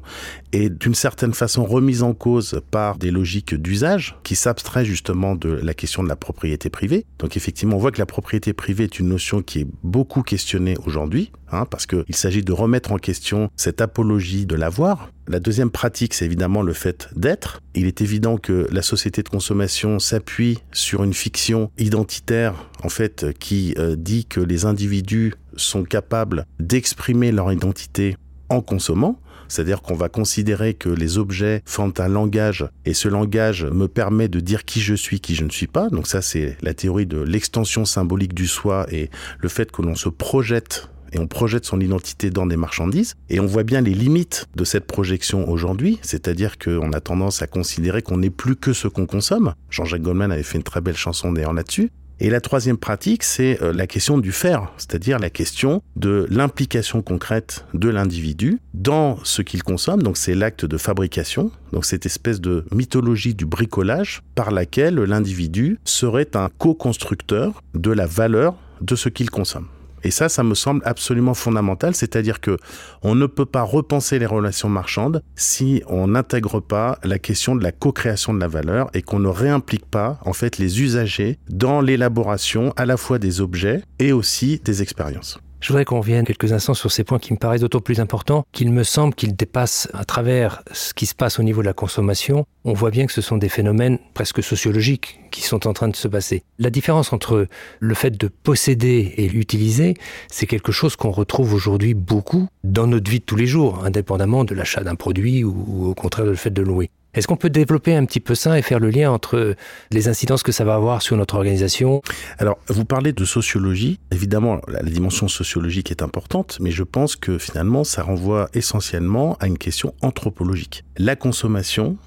est 0.52 0.70
d'une 0.70 0.94
certaine 0.94 1.34
façon 1.34 1.66
remise 1.66 2.04
en 2.04 2.14
cause 2.14 2.62
par 2.70 3.00
des 3.00 3.10
logiques 3.10 3.56
d'usage 3.56 4.20
qui 4.22 4.36
s'abstraient 4.36 4.86
justement 4.86 5.34
de 5.34 5.50
la 5.50 5.74
question 5.74 6.04
de 6.04 6.10
la 6.10 6.16
propriété 6.16 6.70
privée. 6.70 7.08
Donc 7.18 7.36
effectivement, 7.38 7.78
on 7.78 7.80
voit 7.80 7.92
que 7.92 7.98
la 7.98 8.06
propriété 8.06 8.54
privée 8.54 8.84
est 8.84 9.00
une 9.00 9.10
notion 9.10 9.42
qui 9.42 9.62
est 9.62 9.68
beaucoup 9.82 10.22
questionnée 10.22 10.76
aujourd'hui, 10.86 11.32
hein, 11.52 11.66
parce 11.66 11.88
qu'il 11.88 12.16
s'agit 12.16 12.44
de 12.44 12.54
remettre 12.54 12.92
en 12.92 12.98
question 12.98 13.50
cette 13.56 13.82
apologie 13.82 14.46
de 14.46 14.56
l'avoir. 14.56 15.10
La 15.30 15.42
deuxième 15.42 15.72
pratique, 15.72 16.14
c'est 16.14 16.24
évidemment 16.24 16.62
le 16.62 16.72
fait 16.72 17.10
d'être. 17.14 17.62
Il 17.76 17.86
est 17.86 18.02
évident 18.02 18.38
que 18.38 18.66
la 18.72 18.82
société 18.82 19.24
de 19.24 19.30
consommation 19.30 20.00
s'appuie 20.00 20.60
sur 20.72 21.04
une 21.04 21.14
fiction 21.14 21.70
identitaire, 21.78 22.56
en 22.82 22.88
fait, 22.88 23.38
qui 23.38 23.76
euh, 23.78 23.98
dit 23.98 24.26
que 24.26 24.40
les 24.40 24.64
individus 24.64 25.34
sont 25.58 25.84
capables 25.84 26.46
d'exprimer 26.60 27.34
leur 27.34 27.52
identité 27.52 28.16
en 28.48 28.62
consommant. 28.62 29.20
C'est-à-dire 29.50 29.82
qu'on 29.82 29.96
va 29.96 30.08
considérer 30.08 30.74
que 30.74 30.90
les 30.90 31.18
objets 31.18 31.62
forment 31.66 31.94
un 31.98 32.08
langage 32.08 32.68
et 32.86 32.94
ce 32.94 33.08
langage 33.08 33.66
me 33.66 33.88
permet 33.88 34.28
de 34.28 34.40
dire 34.40 34.66
qui 34.66 34.82
je 34.82 34.94
suis, 34.94 35.20
qui 35.20 35.36
je 35.36 35.44
ne 35.44 35.50
suis 35.50 35.68
pas. 35.68 35.90
Donc 35.90 36.08
ça, 36.08 36.22
c'est 36.22 36.58
la 36.62 36.74
théorie 36.74 37.06
de 37.06 37.20
l'extension 37.20 37.86
symbolique 37.86 38.34
du 38.34 38.48
soi 38.48 38.86
et 38.92 39.10
le 39.40 39.50
fait 39.50 39.72
que 39.72 39.82
l'on 39.82 39.96
se 39.96 40.10
projette 40.10 40.90
et 41.12 41.20
on 41.20 41.28
projette 41.28 41.66
son 41.66 41.80
identité 41.80 42.30
dans 42.30 42.46
des 42.46 42.58
marchandises. 42.58 43.16
Et 43.30 43.40
on 43.40 43.46
voit 43.46 43.64
bien 43.64 43.82
les 43.82 43.94
limites 43.94 44.48
de 44.56 44.64
cette 44.64 44.88
projection 44.88 45.50
aujourd'hui, 45.50 46.00
c'est-à-dire 46.02 46.58
qu'on 46.58 46.92
a 46.94 47.00
tendance 47.00 47.42
à 47.42 47.48
considérer 47.48 48.02
qu'on 48.02 48.18
n'est 48.18 48.30
plus 48.30 48.56
que 48.56 48.74
ce 48.74 48.88
qu'on 48.88 49.06
consomme. 49.06 49.54
Jean-Jacques 49.70 50.02
Goldman 50.02 50.32
avait 50.32 50.44
fait 50.44 50.58
une 50.58 50.64
très 50.64 50.82
belle 50.82 50.98
chanson 50.98 51.32
d'ailleurs 51.32 51.54
là-dessus. 51.54 51.92
Et 52.20 52.32
la 52.32 52.42
troisième 52.42 52.78
pratique, 52.78 53.24
c'est 53.24 53.62
euh, 53.62 53.72
la 53.74 53.86
question 53.86 54.18
du 54.18 54.32
faire, 54.32 54.72
c'est-à-dire 54.78 55.20
la 55.20 55.30
question 55.30 55.84
de 55.96 56.26
l'implication 56.32 57.04
concrète 57.04 57.66
de 57.76 57.90
l'individu 57.90 58.60
dans 58.74 59.20
ce 59.24 59.44
qu'il 59.44 59.62
consomme. 59.62 60.02
Donc 60.02 60.18
c'est 60.18 60.34
l'acte 60.34 60.66
de 60.66 60.78
fabrication, 60.78 61.52
donc 61.74 61.86
cette 61.86 62.08
espèce 62.08 62.42
de 62.42 62.66
mythologie 62.72 63.36
du 63.36 63.46
bricolage 63.46 64.24
par 64.34 64.50
laquelle 64.50 64.96
l'individu 64.96 65.78
serait 65.86 66.36
un 66.36 66.50
co-constructeur 66.58 67.62
de 67.76 67.92
la 67.92 68.08
valeur 68.08 68.56
de 68.82 68.96
ce 68.96 69.10
qu'il 69.10 69.30
consomme. 69.30 69.68
Et 70.08 70.12
ça, 70.12 70.30
ça 70.30 70.42
me 70.42 70.56
semble 70.56 70.82
absolument 70.86 71.34
fondamental, 71.34 71.94
c'est-à-dire 71.94 72.40
que 72.40 72.58
on 73.02 73.14
ne 73.14 73.26
peut 73.26 73.46
pas 73.46 73.64
repenser 73.64 74.20
les 74.20 74.26
relations 74.26 74.70
marchandes 74.70 75.22
si 75.36 75.84
on 75.88 76.08
n'intègre 76.08 76.62
pas 76.62 76.98
la 77.04 77.20
question 77.20 77.58
de 77.58 77.62
la 77.62 77.74
co-création 77.74 78.34
de 78.34 78.40
la 78.40 78.48
valeur 78.48 78.90
et 78.94 79.02
qu'on 79.02 79.20
ne 79.20 79.28
réimplique 79.28 79.86
pas 79.86 80.18
en 80.24 80.32
fait 80.32 80.60
les 80.60 80.82
usagers 80.82 81.40
dans 81.50 81.82
l'élaboration 81.82 82.72
à 82.78 82.86
la 82.86 82.96
fois 82.96 83.20
des 83.20 83.42
objets 83.42 83.82
et 84.00 84.14
aussi 84.14 84.62
des 84.64 84.82
expériences. 84.82 85.42
Je 85.60 85.70
voudrais 85.70 85.86
qu'on 85.86 86.00
revienne 86.00 86.24
quelques 86.24 86.54
instants 86.54 86.76
sur 86.76 86.92
ces 86.92 87.04
points 87.04 87.18
qui 87.18 87.34
me 87.34 87.38
paraissent 87.38 87.62
d'autant 87.62 87.80
plus 87.80 88.00
importants 88.00 88.46
qu'il 88.52 88.72
me 88.72 88.84
semble 88.84 89.16
qu'ils 89.16 89.36
dépassent 89.36 89.90
à 89.94 90.06
travers 90.06 90.62
ce 90.72 90.94
qui 90.94 91.08
se 91.08 91.16
passe 91.16 91.40
au 91.40 91.44
niveau 91.44 91.62
de 91.62 91.66
la 91.66 91.74
consommation. 91.74 92.46
On 92.64 92.74
voit 92.74 92.92
bien 92.92 93.08
que 93.08 93.12
ce 93.12 93.22
sont 93.22 93.38
des 93.38 93.50
phénomènes 93.50 93.98
presque 94.14 94.44
sociologiques 94.44 95.20
qui 95.32 95.42
sont 95.42 95.68
en 95.68 95.74
train 95.74 95.88
de 95.88 95.96
se 95.96 96.08
passer. 96.08 96.44
La 96.60 96.70
différence 96.70 97.12
entre 97.12 97.48
le 97.80 97.94
fait 97.96 98.12
de 98.12 98.28
posséder 98.28 99.16
et 99.18 99.28
l'utiliser, 99.30 99.96
c'est 100.30 100.46
quelque 100.46 100.72
chose 100.72 100.96
qu'on 100.96 101.12
retrouve 101.12 101.54
aujourd'hui 101.54 101.96
beaucoup 101.96 102.48
dans 102.64 102.86
notre 102.86 103.10
vie 103.10 103.20
de 103.20 103.26
tous 103.26 103.36
les 103.36 103.48
jours, 103.48 103.84
indépendamment 103.84 104.44
de 104.44 104.54
l'achat 104.54 104.84
d'un 104.84 104.96
produit 104.96 105.44
ou, 105.44 105.88
au 105.88 105.96
contraire 105.96 106.26
le 106.26 106.36
fait 106.36 106.52
de 106.52 106.62
louer. 106.62 106.92
Est-ce 107.14 107.28
qu'on 107.28 107.38
peut 107.38 107.50
développer 107.50 107.96
un 107.96 108.06
petit 108.06 108.20
peu 108.20 108.36
ça 108.36 108.60
et 108.60 108.62
faire 108.62 108.80
le 108.80 108.90
lien 108.90 109.12
entre 109.12 109.56
les 109.92 110.08
incidences 110.08 110.44
que 110.44 110.52
ça 110.52 110.64
va 110.64 110.76
avoir 110.76 111.02
sur 111.02 111.18
notre 111.18 111.36
organisation? 111.36 112.02
Alors, 112.38 112.60
vous 112.68 112.86
parlez 112.86 113.12
de 113.12 113.26
sociologie. 113.26 114.00
Évidemment, 114.12 114.62
la 114.68 114.84
dimension 114.84 115.28
sociologique 115.28 115.90
est 115.90 116.04
importante, 116.04 116.58
mais 116.62 116.72
je 116.72 116.84
pense 116.84 117.16
que 117.16 117.38
finalement, 117.38 117.84
ça 117.84 118.04
renvoie 118.04 118.50
essentiellement 118.54 119.36
à 119.40 119.48
une 119.48 119.58
question 119.58 119.96
anthropologique. 120.02 120.84
La 120.98 121.16
consommation 121.16 121.98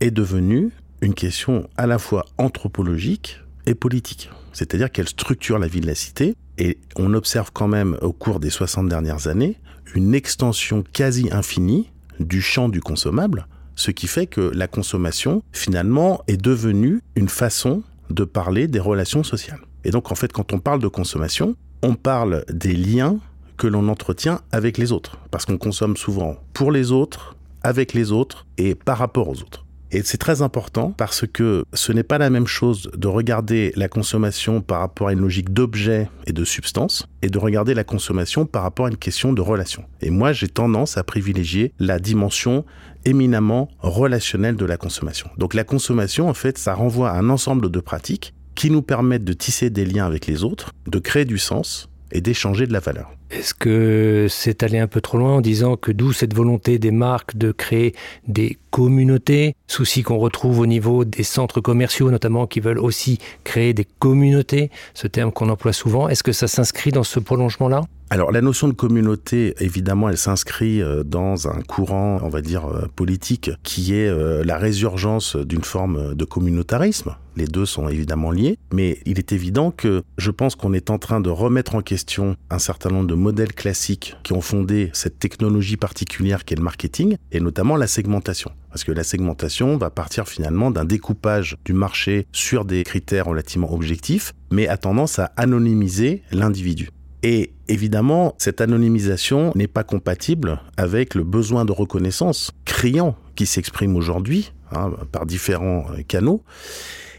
est 0.00 0.10
devenue 0.10 0.70
une 1.02 1.14
question 1.14 1.68
à 1.76 1.86
la 1.86 1.98
fois 1.98 2.24
anthropologique 2.38 3.40
et 3.66 3.74
politique. 3.74 4.30
C'est-à-dire 4.52 4.90
qu'elle 4.90 5.08
structure 5.08 5.58
la 5.58 5.66
vie 5.66 5.80
de 5.80 5.86
la 5.86 5.94
cité. 5.94 6.34
Et 6.56 6.78
on 6.96 7.12
observe 7.14 7.50
quand 7.52 7.68
même 7.68 7.98
au 8.00 8.12
cours 8.12 8.40
des 8.40 8.50
60 8.50 8.88
dernières 8.88 9.26
années 9.26 9.58
une 9.94 10.14
extension 10.14 10.84
quasi 10.92 11.28
infinie 11.32 11.90
du 12.20 12.40
champ 12.40 12.68
du 12.68 12.80
consommable 12.80 13.46
ce 13.76 13.90
qui 13.90 14.06
fait 14.06 14.26
que 14.26 14.40
la 14.40 14.66
consommation, 14.68 15.42
finalement, 15.52 16.22
est 16.26 16.36
devenue 16.36 17.02
une 17.16 17.28
façon 17.28 17.82
de 18.10 18.24
parler 18.24 18.68
des 18.68 18.80
relations 18.80 19.22
sociales. 19.22 19.60
Et 19.84 19.90
donc, 19.90 20.12
en 20.12 20.14
fait, 20.14 20.32
quand 20.32 20.52
on 20.52 20.58
parle 20.58 20.80
de 20.80 20.88
consommation, 20.88 21.56
on 21.82 21.94
parle 21.94 22.44
des 22.50 22.74
liens 22.74 23.18
que 23.56 23.66
l'on 23.66 23.88
entretient 23.88 24.40
avec 24.52 24.78
les 24.78 24.92
autres. 24.92 25.18
Parce 25.30 25.44
qu'on 25.44 25.58
consomme 25.58 25.96
souvent 25.96 26.36
pour 26.52 26.72
les 26.72 26.92
autres, 26.92 27.36
avec 27.62 27.92
les 27.92 28.12
autres 28.12 28.46
et 28.58 28.74
par 28.74 28.98
rapport 28.98 29.28
aux 29.28 29.40
autres. 29.40 29.63
Et 29.94 30.02
c'est 30.02 30.18
très 30.18 30.42
important 30.42 30.90
parce 30.90 31.24
que 31.24 31.64
ce 31.72 31.92
n'est 31.92 32.02
pas 32.02 32.18
la 32.18 32.28
même 32.28 32.48
chose 32.48 32.90
de 32.96 33.06
regarder 33.06 33.72
la 33.76 33.86
consommation 33.86 34.60
par 34.60 34.80
rapport 34.80 35.06
à 35.06 35.12
une 35.12 35.20
logique 35.20 35.52
d'objet 35.52 36.10
et 36.26 36.32
de 36.32 36.44
substance 36.44 37.06
et 37.22 37.28
de 37.28 37.38
regarder 37.38 37.74
la 37.74 37.84
consommation 37.84 38.44
par 38.44 38.64
rapport 38.64 38.86
à 38.86 38.88
une 38.88 38.96
question 38.96 39.32
de 39.32 39.40
relation. 39.40 39.84
Et 40.00 40.10
moi, 40.10 40.32
j'ai 40.32 40.48
tendance 40.48 40.96
à 40.96 41.04
privilégier 41.04 41.72
la 41.78 42.00
dimension 42.00 42.64
éminemment 43.04 43.68
relationnelle 43.78 44.56
de 44.56 44.64
la 44.64 44.76
consommation. 44.76 45.30
Donc 45.38 45.54
la 45.54 45.62
consommation, 45.62 46.28
en 46.28 46.34
fait, 46.34 46.58
ça 46.58 46.74
renvoie 46.74 47.10
à 47.10 47.16
un 47.16 47.30
ensemble 47.30 47.70
de 47.70 47.78
pratiques 47.78 48.34
qui 48.56 48.72
nous 48.72 48.82
permettent 48.82 49.24
de 49.24 49.32
tisser 49.32 49.70
des 49.70 49.84
liens 49.84 50.06
avec 50.06 50.26
les 50.26 50.42
autres, 50.42 50.72
de 50.88 50.98
créer 50.98 51.24
du 51.24 51.38
sens 51.38 51.88
et 52.14 52.20
d'échanger 52.20 52.66
de 52.66 52.72
la 52.72 52.80
valeur. 52.80 53.12
Est-ce 53.30 53.52
que 53.52 54.26
c'est 54.30 54.62
aller 54.62 54.78
un 54.78 54.86
peu 54.86 55.00
trop 55.00 55.18
loin 55.18 55.34
en 55.34 55.40
disant 55.40 55.76
que 55.76 55.92
d'où 55.92 56.12
cette 56.12 56.34
volonté 56.34 56.78
des 56.78 56.92
marques 56.92 57.36
de 57.36 57.52
créer 57.52 57.94
des 58.28 58.56
communautés, 58.70 59.56
souci 59.66 60.02
qu'on 60.02 60.18
retrouve 60.18 60.60
au 60.60 60.66
niveau 60.66 61.04
des 61.04 61.24
centres 61.24 61.60
commerciaux 61.60 62.10
notamment 62.10 62.46
qui 62.46 62.60
veulent 62.60 62.78
aussi 62.78 63.18
créer 63.42 63.74
des 63.74 63.86
communautés, 63.98 64.70
ce 64.94 65.06
terme 65.08 65.32
qu'on 65.32 65.48
emploie 65.48 65.72
souvent, 65.72 66.08
est-ce 66.08 66.22
que 66.22 66.32
ça 66.32 66.46
s'inscrit 66.46 66.92
dans 66.92 67.04
ce 67.04 67.18
prolongement-là? 67.18 67.82
Alors 68.10 68.30
la 68.30 68.42
notion 68.42 68.68
de 68.68 68.74
communauté, 68.74 69.54
évidemment, 69.58 70.08
elle 70.08 70.18
s'inscrit 70.18 70.80
euh, 70.80 71.02
dans 71.02 71.48
un 71.48 71.60
courant, 71.62 72.20
on 72.22 72.28
va 72.28 72.42
dire, 72.42 72.66
euh, 72.66 72.86
politique, 72.94 73.50
qui 73.64 73.94
est 73.94 74.08
euh, 74.08 74.44
la 74.44 74.56
résurgence 74.56 75.36
d'une 75.36 75.64
forme 75.64 76.14
de 76.14 76.24
communautarisme. 76.24 77.16
Les 77.36 77.46
deux 77.46 77.66
sont 77.66 77.88
évidemment 77.88 78.30
liés, 78.30 78.58
mais 78.72 78.98
il 79.06 79.18
est 79.18 79.32
évident 79.32 79.70
que 79.70 80.02
je 80.18 80.30
pense 80.30 80.54
qu'on 80.54 80.72
est 80.72 80.90
en 80.90 80.98
train 80.98 81.20
de 81.20 81.30
remettre 81.30 81.74
en 81.74 81.82
question 81.82 82.36
un 82.50 82.58
certain 82.58 82.90
nombre 82.90 83.08
de 83.08 83.14
modèles 83.14 83.52
classiques 83.52 84.16
qui 84.22 84.32
ont 84.32 84.40
fondé 84.40 84.90
cette 84.92 85.18
technologie 85.18 85.76
particulière 85.76 86.44
qu'est 86.44 86.54
le 86.54 86.62
marketing, 86.62 87.16
et 87.32 87.40
notamment 87.40 87.76
la 87.76 87.86
segmentation. 87.86 88.52
Parce 88.68 88.84
que 88.84 88.92
la 88.92 89.04
segmentation 89.04 89.76
va 89.76 89.90
partir 89.90 90.28
finalement 90.28 90.70
d'un 90.70 90.84
découpage 90.84 91.56
du 91.64 91.72
marché 91.72 92.26
sur 92.32 92.64
des 92.64 92.84
critères 92.84 93.26
relativement 93.26 93.72
objectifs, 93.72 94.32
mais 94.50 94.68
a 94.68 94.76
tendance 94.76 95.18
à 95.18 95.32
anonymiser 95.36 96.22
l'individu. 96.30 96.88
Et 97.22 97.52
évidemment, 97.68 98.34
cette 98.36 98.60
anonymisation 98.60 99.52
n'est 99.54 99.66
pas 99.66 99.82
compatible 99.82 100.60
avec 100.76 101.14
le 101.14 101.24
besoin 101.24 101.64
de 101.64 101.72
reconnaissance 101.72 102.52
criant 102.66 103.16
qui 103.34 103.46
s'exprime 103.46 103.96
aujourd'hui 103.96 104.52
hein, 104.72 104.92
par 105.10 105.24
différents 105.24 105.86
euh, 105.92 106.02
canaux. 106.06 106.42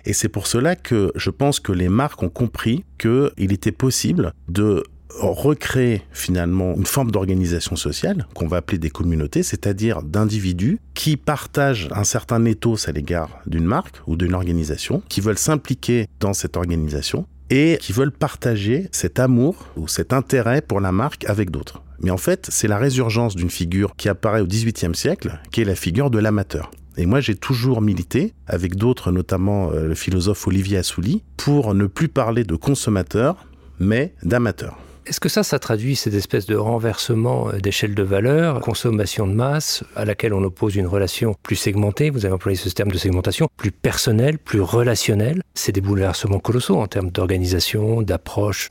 Et 0.06 0.14
c'est 0.14 0.30
pour 0.30 0.48
cela 0.48 0.76
que 0.76 1.12
je 1.16 1.30
pense 1.30 1.60
que 1.60 1.72
les 1.72 1.90
marques 1.90 2.22
ont 2.24 2.30
compris 2.30 2.84
qu'il 2.98 3.52
était 3.52 3.72
possible 3.72 4.34
de 4.48 4.84
recréer 5.20 6.02
finalement 6.12 6.76
une 6.76 6.86
forme 6.86 7.12
d'organisation 7.12 7.76
sociale 7.76 8.28
qu'on 8.34 8.48
va 8.48 8.58
appeler 8.58 8.78
des 8.78 8.90
communautés, 8.90 9.44
c'est-à-dire 9.44 10.04
d'individus 10.04 10.80
qui 10.94 11.18
partagent 11.18 11.88
un 11.92 12.04
certain 12.04 12.44
ethos 12.46 12.88
à 12.88 12.92
l'égard 12.92 13.40
d'une 13.46 13.66
marque 13.66 14.02
ou 14.08 14.18
d'une 14.18 14.34
organisation, 14.34 15.02
qui 15.08 15.22
veulent 15.22 15.38
s'impliquer 15.38 16.08
dans 16.20 16.34
cette 16.34 16.58
organisation 16.58 17.28
et 17.50 17.78
qui 17.80 17.94
veulent 17.94 18.12
partager 18.12 18.90
cet 18.92 19.20
amour 19.20 19.68
ou 19.78 19.88
cet 19.88 20.14
intérêt 20.14 20.62
pour 20.62 20.82
la 20.82 20.92
marque 20.92 21.26
avec 21.30 21.52
d'autres. 21.52 21.82
Mais 22.02 22.12
en 22.12 22.18
fait, 22.18 22.48
c'est 22.52 22.68
la 22.68 22.78
résurgence 22.78 23.36
d'une 23.36 23.50
figure 23.50 23.96
qui 23.96 24.10
apparaît 24.10 24.42
au 24.42 24.48
XVIIIe 24.48 24.96
siècle, 24.96 25.40
qui 25.52 25.62
est 25.62 25.66
la 25.66 25.76
figure 25.76 26.10
de 26.10 26.20
l'amateur. 26.20 26.72
Et 26.98 27.06
moi, 27.06 27.20
j'ai 27.20 27.36
toujours 27.36 27.82
milité, 27.82 28.34
avec 28.48 28.76
d'autres, 28.76 29.12
notamment 29.12 29.72
euh, 29.72 29.88
le 29.88 29.96
philosophe 29.96 30.48
Olivier 30.48 30.78
Assouli, 30.78 31.24
pour 31.38 31.74
ne 31.74 31.88
plus 31.88 32.08
parler 32.08 32.44
de 32.44 32.56
consommateur, 32.56 33.46
mais 33.80 34.14
d'amateur. 34.24 34.78
Est-ce 35.06 35.20
que 35.20 35.30
ça, 35.30 35.44
ça 35.44 35.60
traduit 35.60 35.96
cette 35.96 36.16
espèce 36.16 36.48
de 36.48 36.56
renversement 36.56 37.50
euh, 37.50 37.60
d'échelle 37.60 37.94
de 37.94 38.02
valeur, 38.02 38.60
consommation 38.62 39.28
de 39.28 39.34
masse, 39.34 39.84
à 39.96 40.04
laquelle 40.04 40.34
on 40.34 40.44
oppose 40.44 40.76
une 40.78 40.88
relation 40.88 41.36
plus 41.44 41.58
segmentée, 41.58 42.10
vous 42.10 42.26
avez 42.26 42.34
employé 42.34 42.58
ce 42.58 42.70
terme 42.70 42.92
de 42.92 42.98
segmentation, 42.98 43.48
plus 43.56 43.72
personnelle, 43.72 44.40
plus 44.40 44.62
relationnelle? 44.62 45.44
C'est 45.54 45.74
des 45.74 45.82
bouleversements 45.82 46.40
colossaux 46.40 46.78
en 46.78 46.88
termes 46.88 47.12
d'organisation, 47.12 48.02
d'approche. 48.02 48.70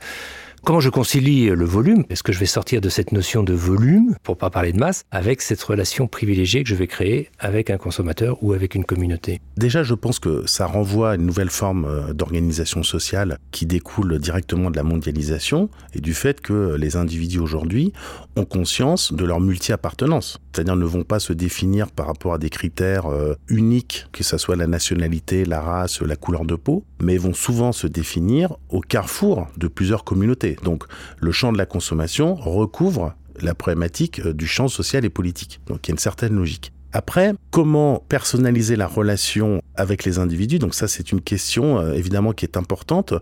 Comment 0.65 0.79
je 0.79 0.89
concilie 0.89 1.45
le 1.49 1.63
volume 1.63 2.05
Est-ce 2.09 2.23
que 2.23 2.31
je 2.31 2.39
vais 2.39 2.47
sortir 2.47 2.81
de 2.81 2.89
cette 2.89 3.11
notion 3.11 3.43
de 3.43 3.53
volume, 3.53 4.15
pour 4.23 4.35
pas 4.35 4.49
parler 4.49 4.73
de 4.73 4.79
masse, 4.79 5.03
avec 5.11 5.43
cette 5.43 5.61
relation 5.61 6.07
privilégiée 6.07 6.63
que 6.63 6.69
je 6.69 6.73
vais 6.73 6.87
créer 6.87 7.29
avec 7.37 7.69
un 7.69 7.77
consommateur 7.77 8.41
ou 8.41 8.51
avec 8.51 8.73
une 8.73 8.83
communauté? 8.83 9.41
Déjà, 9.57 9.83
je 9.83 9.93
pense 9.93 10.17
que 10.17 10.47
ça 10.47 10.65
renvoie 10.65 11.11
à 11.11 11.15
une 11.17 11.27
nouvelle 11.27 11.51
forme 11.51 11.85
euh, 11.85 12.13
d'organisation 12.13 12.81
sociale 12.81 13.37
qui 13.51 13.67
découle 13.67 14.17
directement 14.17 14.71
de 14.71 14.75
la 14.75 14.81
mondialisation 14.81 15.69
et 15.93 16.01
du 16.01 16.15
fait 16.15 16.41
que 16.41 16.75
les 16.79 16.95
individus 16.95 17.37
aujourd'hui 17.37 17.93
ont 18.35 18.45
conscience 18.45 19.13
de 19.13 19.23
leur 19.23 19.41
multi-appartenance. 19.41 20.39
C'est-à-dire 20.55 20.77
ne 20.77 20.85
vont 20.85 21.03
pas 21.03 21.19
se 21.19 21.33
définir 21.33 21.91
par 21.91 22.07
rapport 22.07 22.33
à 22.33 22.37
des 22.37 22.49
critères 22.49 23.07
euh, 23.07 23.35
uniques, 23.49 24.07
que 24.13 24.23
ce 24.23 24.37
soit 24.37 24.55
la 24.55 24.67
nationalité, 24.67 25.43
la 25.43 25.59
race, 25.59 26.01
la 26.01 26.15
couleur 26.15 26.45
de 26.45 26.55
peau, 26.55 26.85
mais 27.01 27.17
vont 27.17 27.33
souvent 27.33 27.73
se 27.73 27.87
définir 27.87 28.55
au 28.69 28.79
carrefour 28.79 29.47
de 29.57 29.67
plusieurs 29.67 30.05
communautés. 30.05 30.55
Donc 30.63 30.85
le 31.19 31.33
champ 31.33 31.51
de 31.51 31.57
la 31.57 31.65
consommation 31.65 32.35
recouvre 32.35 33.15
la 33.41 33.53
problématique 33.53 34.21
euh, 34.21 34.33
du 34.33 34.47
champ 34.47 34.69
social 34.69 35.03
et 35.03 35.09
politique. 35.09 35.59
Donc 35.67 35.85
il 35.85 35.89
y 35.89 35.91
a 35.91 35.95
une 35.95 35.99
certaine 35.99 36.35
logique. 36.35 36.71
Après, 36.97 37.33
comment 37.51 38.01
personnaliser 38.07 38.77
la 38.77 38.87
relation 38.87 39.61
avec 39.75 40.05
les 40.05 40.17
individus? 40.17 40.59
Donc 40.59 40.73
ça, 40.73 40.87
c'est 40.87 41.11
une 41.11 41.19
question 41.19 41.77
euh, 41.77 41.91
évidemment 41.91 42.31
qui 42.31 42.45
est 42.45 42.55
importante. 42.55 43.13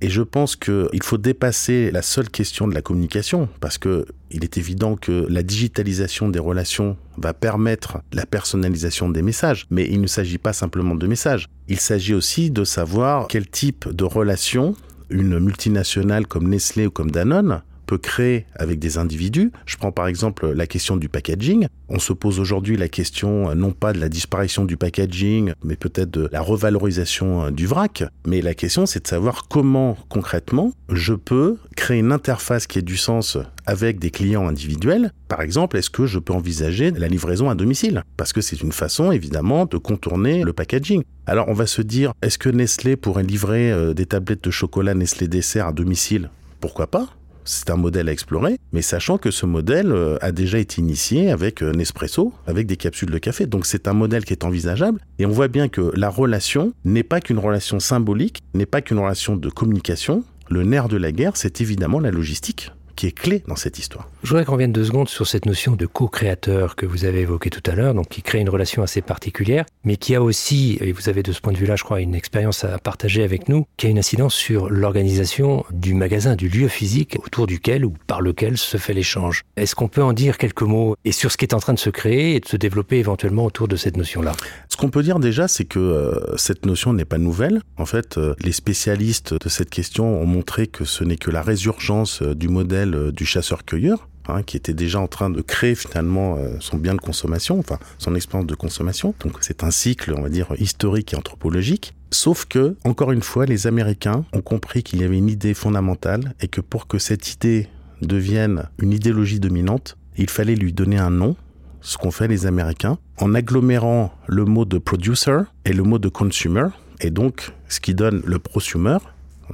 Et 0.00 0.08
je 0.08 0.22
pense 0.22 0.56
qu'il 0.56 1.02
faut 1.02 1.18
dépasser 1.18 1.90
la 1.90 2.00
seule 2.00 2.30
question 2.30 2.66
de 2.66 2.72
la 2.72 2.80
communication, 2.80 3.50
parce 3.60 3.76
que 3.76 4.06
il 4.30 4.44
est 4.44 4.56
évident 4.56 4.96
que 4.96 5.26
la 5.28 5.42
digitalisation 5.42 6.30
des 6.30 6.38
relations 6.38 6.96
va 7.18 7.34
permettre 7.34 7.98
la 8.14 8.24
personnalisation 8.24 9.10
des 9.10 9.20
messages. 9.20 9.66
Mais 9.68 9.86
il 9.90 10.00
ne 10.00 10.06
s'agit 10.06 10.38
pas 10.38 10.54
simplement 10.54 10.94
de 10.94 11.06
messages. 11.06 11.48
Il 11.68 11.80
s'agit 11.80 12.14
aussi 12.14 12.50
de 12.50 12.64
savoir 12.64 13.28
quel 13.28 13.46
type 13.46 13.90
de 13.94 14.04
relation 14.04 14.74
une 15.10 15.38
multinationale 15.38 16.26
comme 16.26 16.48
Nestlé 16.48 16.86
ou 16.86 16.90
comme 16.90 17.10
Danone 17.10 17.60
peut 17.88 17.98
créer 17.98 18.44
avec 18.54 18.78
des 18.78 18.98
individus. 18.98 19.50
Je 19.64 19.78
prends 19.78 19.92
par 19.92 20.06
exemple 20.06 20.52
la 20.52 20.66
question 20.66 20.98
du 20.98 21.08
packaging. 21.08 21.66
On 21.88 21.98
se 21.98 22.12
pose 22.12 22.38
aujourd'hui 22.38 22.76
la 22.76 22.88
question 22.88 23.50
euh, 23.50 23.54
non 23.54 23.72
pas 23.72 23.94
de 23.94 23.98
la 23.98 24.10
disparition 24.10 24.66
du 24.66 24.76
packaging, 24.76 25.54
mais 25.64 25.74
peut-être 25.74 26.10
de 26.10 26.28
la 26.30 26.42
revalorisation 26.42 27.46
euh, 27.46 27.50
du 27.50 27.66
vrac. 27.66 28.04
Mais 28.26 28.42
la 28.42 28.52
question 28.52 28.84
c'est 28.84 29.02
de 29.02 29.08
savoir 29.08 29.48
comment 29.48 29.96
concrètement 30.10 30.72
je 30.90 31.14
peux 31.14 31.56
créer 31.76 31.98
une 32.00 32.12
interface 32.12 32.66
qui 32.66 32.78
ait 32.78 32.82
du 32.82 32.98
sens 32.98 33.38
avec 33.64 33.98
des 33.98 34.10
clients 34.10 34.46
individuels. 34.46 35.12
Par 35.28 35.40
exemple, 35.40 35.78
est-ce 35.78 35.90
que 35.90 36.06
je 36.06 36.18
peux 36.18 36.34
envisager 36.34 36.90
la 36.90 37.08
livraison 37.08 37.48
à 37.48 37.54
domicile? 37.54 38.02
Parce 38.18 38.34
que 38.34 38.42
c'est 38.42 38.60
une 38.60 38.72
façon 38.72 39.12
évidemment 39.12 39.64
de 39.64 39.78
contourner 39.78 40.44
le 40.44 40.52
packaging. 40.52 41.02
Alors 41.26 41.48
on 41.48 41.54
va 41.54 41.66
se 41.66 41.80
dire, 41.80 42.12
est-ce 42.20 42.36
que 42.36 42.50
Nestlé 42.50 42.96
pourrait 42.96 43.22
livrer 43.22 43.72
euh, 43.72 43.94
des 43.94 44.04
tablettes 44.04 44.44
de 44.44 44.50
chocolat 44.50 44.92
Nestlé 44.92 45.26
Dessert 45.26 45.68
à 45.68 45.72
domicile? 45.72 46.28
Pourquoi 46.60 46.88
pas? 46.88 47.08
C'est 47.48 47.70
un 47.70 47.76
modèle 47.76 48.08
à 48.08 48.12
explorer, 48.12 48.58
mais 48.72 48.82
sachant 48.82 49.16
que 49.16 49.30
ce 49.30 49.46
modèle 49.46 49.90
euh, 49.90 50.18
a 50.20 50.32
déjà 50.32 50.58
été 50.58 50.80
initié 50.80 51.30
avec 51.30 51.62
euh, 51.62 51.72
Nespresso, 51.72 52.32
avec 52.46 52.66
des 52.66 52.76
capsules 52.76 53.10
de 53.10 53.18
café. 53.18 53.46
Donc 53.46 53.64
c'est 53.64 53.88
un 53.88 53.94
modèle 53.94 54.24
qui 54.24 54.32
est 54.32 54.44
envisageable. 54.44 55.00
Et 55.18 55.26
on 55.26 55.30
voit 55.30 55.48
bien 55.48 55.68
que 55.68 55.90
la 55.96 56.10
relation 56.10 56.74
n'est 56.84 57.02
pas 57.02 57.20
qu'une 57.20 57.38
relation 57.38 57.80
symbolique, 57.80 58.42
n'est 58.54 58.66
pas 58.66 58.82
qu'une 58.82 58.98
relation 58.98 59.36
de 59.36 59.48
communication. 59.48 60.24
Le 60.50 60.62
nerf 60.62 60.88
de 60.88 60.98
la 60.98 61.10
guerre, 61.10 61.36
c'est 61.36 61.60
évidemment 61.60 62.00
la 62.00 62.10
logistique 62.10 62.70
qui 62.96 63.06
est 63.06 63.12
clé 63.12 63.44
dans 63.46 63.56
cette 63.56 63.78
histoire. 63.78 64.10
Je 64.24 64.30
voudrais 64.30 64.44
qu'on 64.44 64.54
revienne 64.54 64.72
deux 64.72 64.84
secondes 64.84 65.08
sur 65.08 65.28
cette 65.28 65.46
notion 65.46 65.76
de 65.76 65.86
co-créateur 65.86 66.74
que 66.74 66.86
vous 66.86 67.04
avez 67.04 67.20
évoquée 67.20 67.50
tout 67.50 67.62
à 67.70 67.76
l'heure, 67.76 67.94
donc 67.94 68.08
qui 68.08 68.20
crée 68.20 68.40
une 68.40 68.48
relation 68.48 68.82
assez 68.82 69.00
particulière, 69.00 69.64
mais 69.84 69.96
qui 69.96 70.16
a 70.16 70.22
aussi, 70.22 70.76
et 70.80 70.90
vous 70.90 71.08
avez 71.08 71.22
de 71.22 71.30
ce 71.30 71.40
point 71.40 71.52
de 71.52 71.56
vue-là, 71.56 71.76
je 71.76 71.84
crois, 71.84 72.00
une 72.00 72.16
expérience 72.16 72.64
à 72.64 72.78
partager 72.78 73.22
avec 73.22 73.48
nous, 73.48 73.64
qui 73.76 73.86
a 73.86 73.90
une 73.90 73.98
incidence 73.98 74.34
sur 74.34 74.70
l'organisation 74.70 75.64
du 75.72 75.94
magasin, 75.94 76.34
du 76.34 76.48
lieu 76.48 76.66
physique 76.66 77.16
autour 77.24 77.46
duquel 77.46 77.84
ou 77.84 77.94
par 78.08 78.20
lequel 78.20 78.58
se 78.58 78.76
fait 78.76 78.92
l'échange. 78.92 79.44
Est-ce 79.56 79.76
qu'on 79.76 79.86
peut 79.86 80.02
en 80.02 80.12
dire 80.12 80.36
quelques 80.36 80.62
mots 80.62 80.96
et 81.04 81.12
sur 81.12 81.30
ce 81.30 81.36
qui 81.36 81.44
est 81.44 81.54
en 81.54 81.60
train 81.60 81.74
de 81.74 81.78
se 81.78 81.90
créer 81.90 82.34
et 82.34 82.40
de 82.40 82.48
se 82.48 82.56
développer 82.56 82.98
éventuellement 82.98 83.44
autour 83.44 83.68
de 83.68 83.76
cette 83.76 83.96
notion-là? 83.96 84.32
Ce 84.68 84.76
qu'on 84.76 84.90
peut 84.90 85.04
dire 85.04 85.20
déjà, 85.20 85.46
c'est 85.46 85.64
que 85.64 85.78
euh, 85.78 86.36
cette 86.36 86.66
notion 86.66 86.92
n'est 86.92 87.04
pas 87.04 87.18
nouvelle. 87.18 87.62
En 87.76 87.86
fait, 87.86 88.18
euh, 88.18 88.34
les 88.40 88.52
spécialistes 88.52 89.32
de 89.32 89.48
cette 89.48 89.70
question 89.70 90.20
ont 90.20 90.26
montré 90.26 90.66
que 90.66 90.84
ce 90.84 91.04
n'est 91.04 91.16
que 91.16 91.30
la 91.30 91.42
résurgence 91.42 92.22
euh, 92.22 92.34
du 92.34 92.48
modèle 92.48 93.12
du 93.12 93.24
chasseur-cueilleur, 93.24 94.08
hein, 94.28 94.42
qui 94.42 94.56
était 94.56 94.74
déjà 94.74 95.00
en 95.00 95.08
train 95.08 95.30
de 95.30 95.40
créer 95.40 95.74
finalement 95.74 96.36
euh, 96.36 96.56
son 96.60 96.76
bien 96.76 96.94
de 96.94 97.00
consommation, 97.00 97.58
enfin 97.58 97.78
son 97.98 98.14
expérience 98.14 98.46
de 98.46 98.54
consommation. 98.54 99.14
Donc 99.20 99.38
c'est 99.40 99.64
un 99.64 99.70
cycle, 99.70 100.14
on 100.16 100.22
va 100.22 100.28
dire, 100.28 100.48
historique 100.58 101.12
et 101.12 101.16
anthropologique. 101.16 101.94
Sauf 102.10 102.46
que, 102.46 102.76
encore 102.84 103.12
une 103.12 103.22
fois, 103.22 103.44
les 103.44 103.66
Américains 103.66 104.24
ont 104.32 104.40
compris 104.40 104.82
qu'il 104.82 105.00
y 105.00 105.04
avait 105.04 105.18
une 105.18 105.28
idée 105.28 105.54
fondamentale 105.54 106.34
et 106.40 106.48
que 106.48 106.60
pour 106.60 106.86
que 106.86 106.98
cette 106.98 107.34
idée 107.34 107.68
devienne 108.00 108.64
une 108.78 108.92
idéologie 108.92 109.40
dominante, 109.40 109.96
il 110.16 110.30
fallait 110.30 110.54
lui 110.54 110.72
donner 110.72 110.98
un 110.98 111.10
nom, 111.10 111.36
ce 111.80 111.96
qu'ont 111.98 112.10
fait 112.10 112.28
les 112.28 112.46
Américains, 112.46 112.98
en 113.18 113.34
agglomérant 113.34 114.12
le 114.26 114.44
mot 114.44 114.64
de 114.64 114.78
producer 114.78 115.38
et 115.64 115.72
le 115.72 115.82
mot 115.82 115.98
de 115.98 116.08
consumer, 116.08 116.68
et 117.00 117.10
donc 117.10 117.52
ce 117.68 117.80
qui 117.80 117.94
donne 117.94 118.22
le 118.24 118.38
prosumer. 118.38 118.98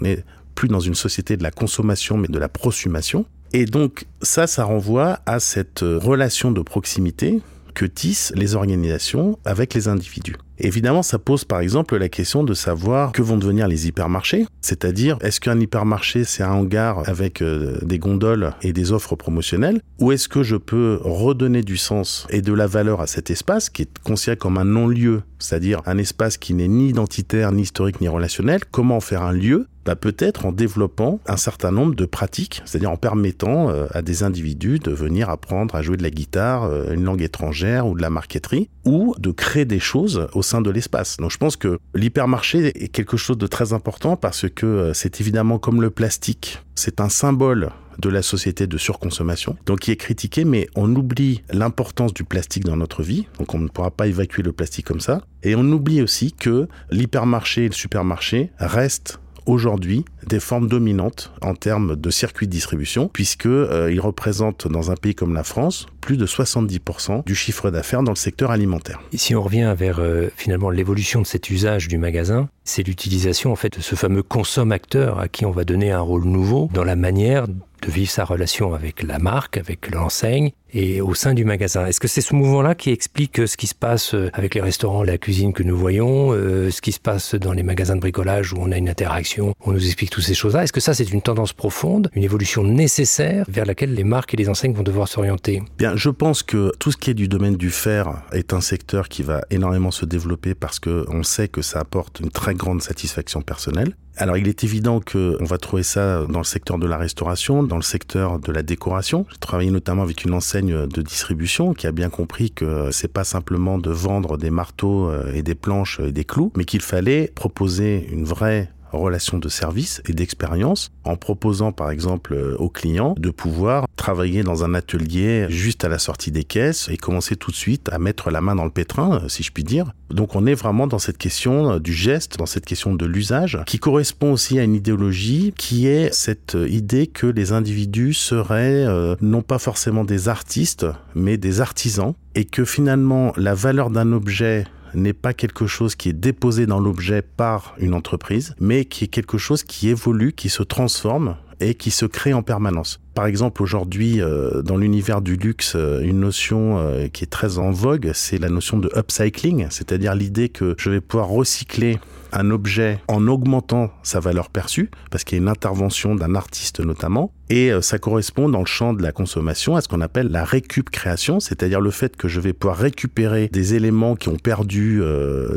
On 0.01 0.05
est 0.05 0.25
plus 0.55 0.69
dans 0.69 0.81
une 0.81 0.95
société 0.95 1.37
de 1.37 1.43
la 1.43 1.51
consommation, 1.51 2.17
mais 2.17 2.29
de 2.29 2.39
la 2.39 2.49
prosumation. 2.49 3.27
Et 3.55 3.67
donc 3.67 4.07
ça, 4.21 4.49
ça 4.49 4.64
renvoie 4.64 5.21
à 5.27 5.38
cette 5.38 5.81
relation 5.83 6.51
de 6.51 6.61
proximité 6.61 7.40
que 7.75 7.85
tissent 7.85 8.33
les 8.35 8.57
organisations 8.57 9.38
avec 9.45 9.75
les 9.75 9.87
individus. 9.87 10.35
Évidemment, 10.59 11.03
ça 11.03 11.19
pose 11.19 11.45
par 11.45 11.61
exemple 11.61 11.97
la 11.97 12.09
question 12.09 12.45
de 12.45 12.55
savoir 12.55 13.12
que 13.12 13.23
vont 13.23 13.37
devenir 13.37 13.67
les 13.67 13.88
hypermarchés, 13.88 14.47
c'est-à-dire 14.61 15.19
est-ce 15.21 15.40
qu'un 15.40 15.59
hypermarché 15.59 16.25
c'est 16.25 16.43
un 16.43 16.53
hangar 16.53 17.09
avec 17.09 17.43
euh, 17.43 17.79
des 17.83 17.99
gondoles 17.99 18.53
et 18.62 18.73
des 18.73 18.93
offres 18.93 19.17
promotionnelles, 19.17 19.81
ou 19.99 20.12
est-ce 20.12 20.29
que 20.29 20.43
je 20.43 20.57
peux 20.57 21.01
redonner 21.03 21.62
du 21.62 21.77
sens 21.77 22.27
et 22.31 22.40
de 22.40 22.53
la 22.53 22.67
valeur 22.67 23.01
à 23.01 23.07
cet 23.07 23.31
espace 23.31 23.69
qui 23.69 23.83
est 23.83 23.99
considéré 24.05 24.37
comme 24.37 24.59
un 24.59 24.64
non-lieu, 24.64 25.23
c'est-à-dire 25.38 25.83
un 25.87 25.99
espace 25.99 26.38
qui 26.38 26.55
n'est 26.55 26.69
ni 26.69 26.90
identitaire, 26.90 27.51
ni 27.53 27.62
historique, 27.62 28.01
ni 28.01 28.09
relationnel, 28.09 28.61
comment 28.71 29.01
faire 29.01 29.23
un 29.23 29.33
lieu? 29.33 29.67
Bah 29.85 29.97
peut-être 29.97 30.47
en 30.47 30.53
développant 30.53 31.21
un 31.27 31.37
certain 31.37 31.71
nombre 31.71 31.95
de 31.95 32.07
pratiques, 32.07 32.62
c'est-à-dire 32.64 32.90
en 32.90 32.97
permettant 32.97 33.69
euh, 33.69 33.85
à 33.90 34.01
des 34.01 34.23
individus 34.23 34.79
de 34.79 34.90
venir 34.90 35.29
apprendre 35.29 35.75
à 35.75 35.83
jouer 35.83 35.99
de 35.99 36.03
la 36.03 36.09
guitare, 36.09 36.64
euh, 36.64 36.95
une 36.95 37.05
langue 37.05 37.21
étrangère 37.21 37.87
ou 37.87 37.95
de 37.95 38.01
la 38.01 38.09
marqueterie, 38.09 38.71
ou 38.87 39.14
de 39.19 39.31
créer 39.31 39.67
des 39.67 39.81
choses 39.81 40.27
au 40.33 40.40
sein 40.44 40.61
de 40.61 40.70
l'espace. 40.70 41.16
Donc 41.16 41.30
je 41.30 41.38
pense 41.38 41.57
que 41.57 41.78
l'hypermarché 41.94 42.85
est 42.85 42.88
quelque 42.88 43.16
chose 43.16 43.38
de 43.38 43.46
très 43.46 43.72
important 43.72 44.16
parce 44.16 44.48
que 44.48 44.66
euh, 44.66 44.94
c'est 44.94 45.20
évidemment 45.20 45.59
comme 45.59 45.83
le 45.83 45.90
plastique, 45.90 46.62
c'est 46.76 47.00
un 47.00 47.09
symbole 47.09 47.70
de 47.98 48.09
la 48.09 48.22
société 48.22 48.66
de 48.66 48.78
surconsommation, 48.78 49.57
donc 49.66 49.80
qui 49.80 49.90
est 49.90 49.96
critiqué, 49.96 50.44
mais 50.44 50.68
on 50.74 50.94
oublie 50.94 51.42
l'importance 51.50 52.12
du 52.12 52.24
plastique 52.24 52.64
dans 52.64 52.76
notre 52.76 53.02
vie, 53.02 53.26
donc 53.38 53.54
on 53.54 53.59
ne 53.59 53.68
pourra 53.68 53.90
pas 53.90 54.07
évacuer 54.07 54.42
le 54.42 54.52
plastique 54.52 54.87
comme 54.87 55.00
ça, 55.00 55.22
et 55.42 55.54
on 55.54 55.62
oublie 55.62 56.02
aussi 56.02 56.33
que 56.33 56.68
l'hypermarché 56.90 57.64
et 57.64 57.68
le 57.68 57.74
supermarché 57.74 58.50
restent 58.59 59.20
aujourd'hui 59.46 60.04
des 60.26 60.40
formes 60.40 60.68
dominantes 60.68 61.33
en 61.42 61.54
termes 61.54 61.96
de 61.96 62.11
circuits 62.11 62.46
de 62.46 62.52
distribution, 62.52 63.09
puisque 63.12 63.46
euh, 63.46 63.92
ils 63.92 64.00
représentent 64.00 64.68
dans 64.68 64.90
un 64.90 64.96
pays 64.96 65.14
comme 65.14 65.35
la 65.35 65.44
France 65.44 65.87
plus 66.00 66.16
de 66.16 66.26
70% 66.26 67.24
du 67.24 67.35
chiffre 67.35 67.70
d'affaires 67.70 68.02
dans 68.02 68.12
le 68.12 68.16
secteur 68.16 68.50
alimentaire. 68.50 69.00
Et 69.12 69.18
si 69.18 69.35
on 69.35 69.42
revient 69.42 69.74
vers 69.76 69.98
euh, 69.98 70.28
finalement 70.37 70.70
l'évolution 70.70 71.22
de 71.22 71.26
cet 71.26 71.50
usage 71.50 71.88
du 71.88 71.98
magasin, 71.98 72.48
c'est 72.64 72.83
l'utilisation 72.83 73.52
en 73.52 73.57
fait 73.57 73.76
de 73.76 73.83
ce 73.83 73.94
fameux 73.94 74.22
consomme-acteur 74.22 75.18
à 75.18 75.28
qui 75.28 75.44
on 75.44 75.50
va 75.50 75.64
donner 75.64 75.92
un 75.92 76.00
rôle 76.00 76.24
nouveau 76.24 76.68
dans 76.72 76.85
la 76.85 76.96
manière 76.96 77.46
de 77.48 77.90
vivre 77.90 78.11
sa 78.11 78.24
relation 78.24 78.74
avec 78.74 79.02
la 79.02 79.18
marque, 79.18 79.59
avec 79.59 79.90
l'enseigne 79.90 80.52
et 80.75 81.01
au 81.01 81.15
sein 81.15 81.35
du 81.35 81.45
magasin. 81.45 81.87
Est-ce 81.87 82.01
que 82.01 82.09
c'est 82.09 82.21
ce 82.21 82.35
mouvement-là 82.35 82.75
qui 82.75 82.91
explique 82.91 83.41
euh, 83.41 83.47
ce 83.47 83.57
qui 83.57 83.67
se 83.67 83.75
passe 83.75 84.15
euh, 84.15 84.31
avec 84.35 84.55
les 84.55 84.61
restaurants, 84.61 85.03
la 85.03 85.19
cuisine 85.19 85.53
que 85.53 85.63
nous 85.63 85.77
voyons, 85.77 86.33
euh, 86.33 86.71
ce 86.71 86.81
qui 86.83 86.93
se 86.93 87.01
passe 87.01 87.35
dans 87.35 87.53
les 87.53 87.63
magasins 87.63 87.95
de 87.95 88.01
bricolage 88.01 88.53
où 88.53 88.57
on 88.59 88.73
a 88.73 88.77
une 88.77 88.89
interaction, 88.89 89.55
on 89.61 89.73
nous 89.73 89.87
explique 89.87 90.11
toutes 90.11 90.25
ces 90.25 90.35
choses-là? 90.35 90.65
Est-ce 90.65 90.73
que 90.73 90.81
ça 90.81 90.95
c'est 90.95 91.11
une 91.11 91.23
tendance 91.23 91.53
profonde, 91.53 92.11
une 92.15 92.25
évolution 92.25 92.65
nécessaire 92.65 93.45
vers 93.49 93.65
laquelle 93.65 93.95
les 93.95 94.05
marques 94.05 94.35
et 94.35 94.37
les 94.37 94.49
enseignes 94.49 94.75
vont 94.75 94.83
devoir 94.83 95.09
s'orienter? 95.09 95.63
Bien, 95.79 95.97
je 95.97 96.11
pense 96.11 96.43
que 96.43 96.73
tout 96.79 96.91
ce 96.91 96.97
qui 96.97 97.11
est 97.11 97.15
du 97.15 97.29
domaine 97.29 97.57
du 97.57 97.71
fer 97.71 98.23
est 98.33 98.53
un 98.53 98.61
secteur 98.61 99.09
qui 99.09 99.23
va 99.23 99.43
énormément 99.51 99.93
se 99.93 100.05
développer 100.05 100.55
parce 100.55 100.81
que 100.81 101.07
on 101.09 101.23
sait 101.23 101.49
que 101.49 101.63
ça 101.63 101.79
apporte 101.81 102.21
une 102.21 102.31
très 102.31 102.55
grande 102.55 102.83
satisfaction 102.83 103.43
personnelle. 103.43 103.95
Alors 104.17 104.37
il 104.37 104.47
est 104.47 104.63
évident 104.63 105.01
que 105.01 105.37
on 105.41 105.45
va 105.45 105.59
trouver 105.59 105.83
ça 105.83 106.25
dans 106.29 106.39
le 106.39 106.45
secteur 106.45 106.79
de 106.79 106.87
la 106.87 106.97
restauration, 106.97 107.65
dans 107.65 107.77
le 107.77 107.83
secteur 107.83 108.39
de 108.39 108.53
la 108.53 108.63
décoration. 108.63 109.27
J'ai 109.31 109.39
travaillé 109.39 109.71
notamment 109.71 110.03
avec 110.03 110.25
une 110.25 110.35
enseigne 110.35 110.63
de 110.66 111.03
distribution 111.03 111.74
qui 111.74 111.87
a 111.87 111.92
bien 111.92 112.11
compris 112.11 112.50
que 112.50 112.90
c'est 112.92 113.12
pas 113.12 113.24
simplement 113.24 113.79
de 113.79 113.90
vendre 113.90 114.37
des 114.37 114.50
marteaux 114.50 115.09
euh, 115.09 115.33
et 115.33 115.42
des 115.42 115.55
planches 115.55 116.00
et 116.00 116.12
des 116.12 116.24
clous, 116.24 116.53
mais 116.57 116.64
qu'il 116.64 116.83
fallait 116.83 117.31
proposer 117.35 118.09
une 118.11 118.24
vraie 118.24 118.70
relation 118.96 119.38
de 119.38 119.48
service 119.48 120.02
et 120.09 120.12
d'expérience 120.12 120.90
en 121.04 121.16
proposant 121.16 121.72
par 121.72 121.90
exemple 121.90 122.35
euh, 122.35 122.57
aux 122.59 122.68
clients 122.68 123.14
de 123.18 123.30
pouvoir 123.30 123.87
travailler 123.96 124.42
dans 124.42 124.64
un 124.64 124.74
atelier 124.74 125.46
juste 125.48 125.85
à 125.85 125.88
la 125.88 125.98
sortie 125.98 126.30
des 126.30 126.44
caisses 126.44 126.88
et 126.90 126.96
commencer 126.96 127.37
tout 127.37 127.50
de 127.50 127.57
suite 127.57 127.88
à 127.92 127.98
mettre 127.98 128.30
la 128.30 128.40
main 128.40 128.54
dans 128.54 128.64
le 128.64 128.70
pétrin, 128.70 129.20
euh, 129.22 129.28
si 129.28 129.42
je 129.42 129.52
puis 129.52 129.64
dire. 129.64 129.92
Donc 130.11 130.37
on 130.37 130.46
est 130.46 130.54
vraiment 130.54 130.87
dans 130.87 130.98
cette 130.98 131.18
question 131.18 131.72
euh, 131.72 131.78
du 131.78 131.92
geste, 131.92 132.38
dans 132.38 132.46
cette 132.46 132.66
question 132.66 132.94
de 132.94 133.07
l'usage, 133.07 133.61
qui 133.66 133.78
correspond 133.78 134.33
aussi 134.33 134.59
à 134.59 134.64
une 134.64 134.74
idéologie 134.74 135.52
qui 135.57 135.87
est 135.87 136.12
cette 136.12 136.57
idée 136.68 137.07
que 137.07 137.26
les 137.26 137.52
individus 137.52 138.14
seraient 138.14 138.87
non 139.20 139.42
pas 139.42 139.59
forcément 139.59 140.04
des 140.04 140.28
artistes, 140.28 140.87
mais 141.14 141.37
des 141.37 141.61
artisans, 141.61 142.14
et 142.35 142.44
que 142.44 142.64
finalement 142.64 143.33
la 143.37 143.54
valeur 143.54 143.90
d'un 143.90 144.12
objet 144.12 144.64
n'est 144.94 145.12
pas 145.12 145.35
quelque 145.35 145.66
chose 145.66 145.94
qui 145.94 146.09
est 146.09 146.14
déposé 146.14 146.66
dans 146.66 146.80
l'objet 146.80 147.22
par 147.22 147.74
une 147.78 147.94
entreprise, 147.94 148.54
mais 148.61 148.85
qui 148.85 149.04
est 149.04 149.09
quelque 149.09 149.38
chose 149.38 149.62
qui 149.62 149.88
évolue, 149.88 150.33
qui 150.33 150.48
se 150.48 150.62
transforme 150.62 151.37
et 151.61 151.74
qui 151.74 151.90
se 151.90 152.07
crée 152.07 152.33
en 152.33 152.42
permanence. 152.42 153.00
Par 153.14 153.27
exemple, 153.27 153.62
aujourd'hui, 153.62 154.20
euh, 154.20 154.62
dans 154.62 154.77
l'univers 154.77 155.22
du 155.22 155.37
luxe, 155.37 155.74
euh, 155.77 156.00
une 156.00 156.18
notion 156.18 156.79
euh, 156.79 157.07
qui 157.07 157.22
est 157.22 157.29
très 157.29 157.59
en 157.59 157.70
vogue, 157.70 158.11
c'est 158.12 158.38
la 158.38 158.48
notion 158.48 158.77
de 158.77 158.90
upcycling, 158.96 159.68
c'est-à-dire 159.70 160.16
l'idée 160.16 160.48
que 160.48 160.74
je 160.79 160.90
vais 160.90 161.00
pouvoir 161.00 161.29
recycler 161.29 162.00
un 162.33 162.50
objet 162.50 162.98
en 163.07 163.29
augmentant 163.29 163.92
sa 164.03 164.18
valeur 164.18 164.50
perçue, 164.50 164.90
parce 165.12 165.22
qu'il 165.22 165.38
y 165.38 165.40
a 165.40 165.42
une 165.42 165.48
intervention 165.48 166.16
d'un 166.16 166.35
artiste 166.35 166.81
notamment, 166.81 167.31
et 167.48 167.70
ça 167.81 168.00
correspond 168.00 168.48
dans 168.48 168.59
le 168.59 168.66
champ 168.66 168.92
de 168.92 169.03
la 169.05 169.12
consommation 169.12 169.77
à 169.77 169.81
ce 169.81 169.87
qu'on 169.87 170.00
appelle 170.00 170.29
la 170.33 170.44
récup 170.44 170.90
création, 170.90 171.38
c'est-à-dire 171.38 171.81
le 171.81 171.92
fait 171.92 172.16
que 172.16 172.27
je 172.27 172.40
vais 172.40 172.53
pouvoir 172.53 172.79
récupérer 172.79 173.48
des 173.53 173.74
éléments 173.74 174.16
qui 174.16 174.31
ont 174.31 174.37
perdu 174.37 175.00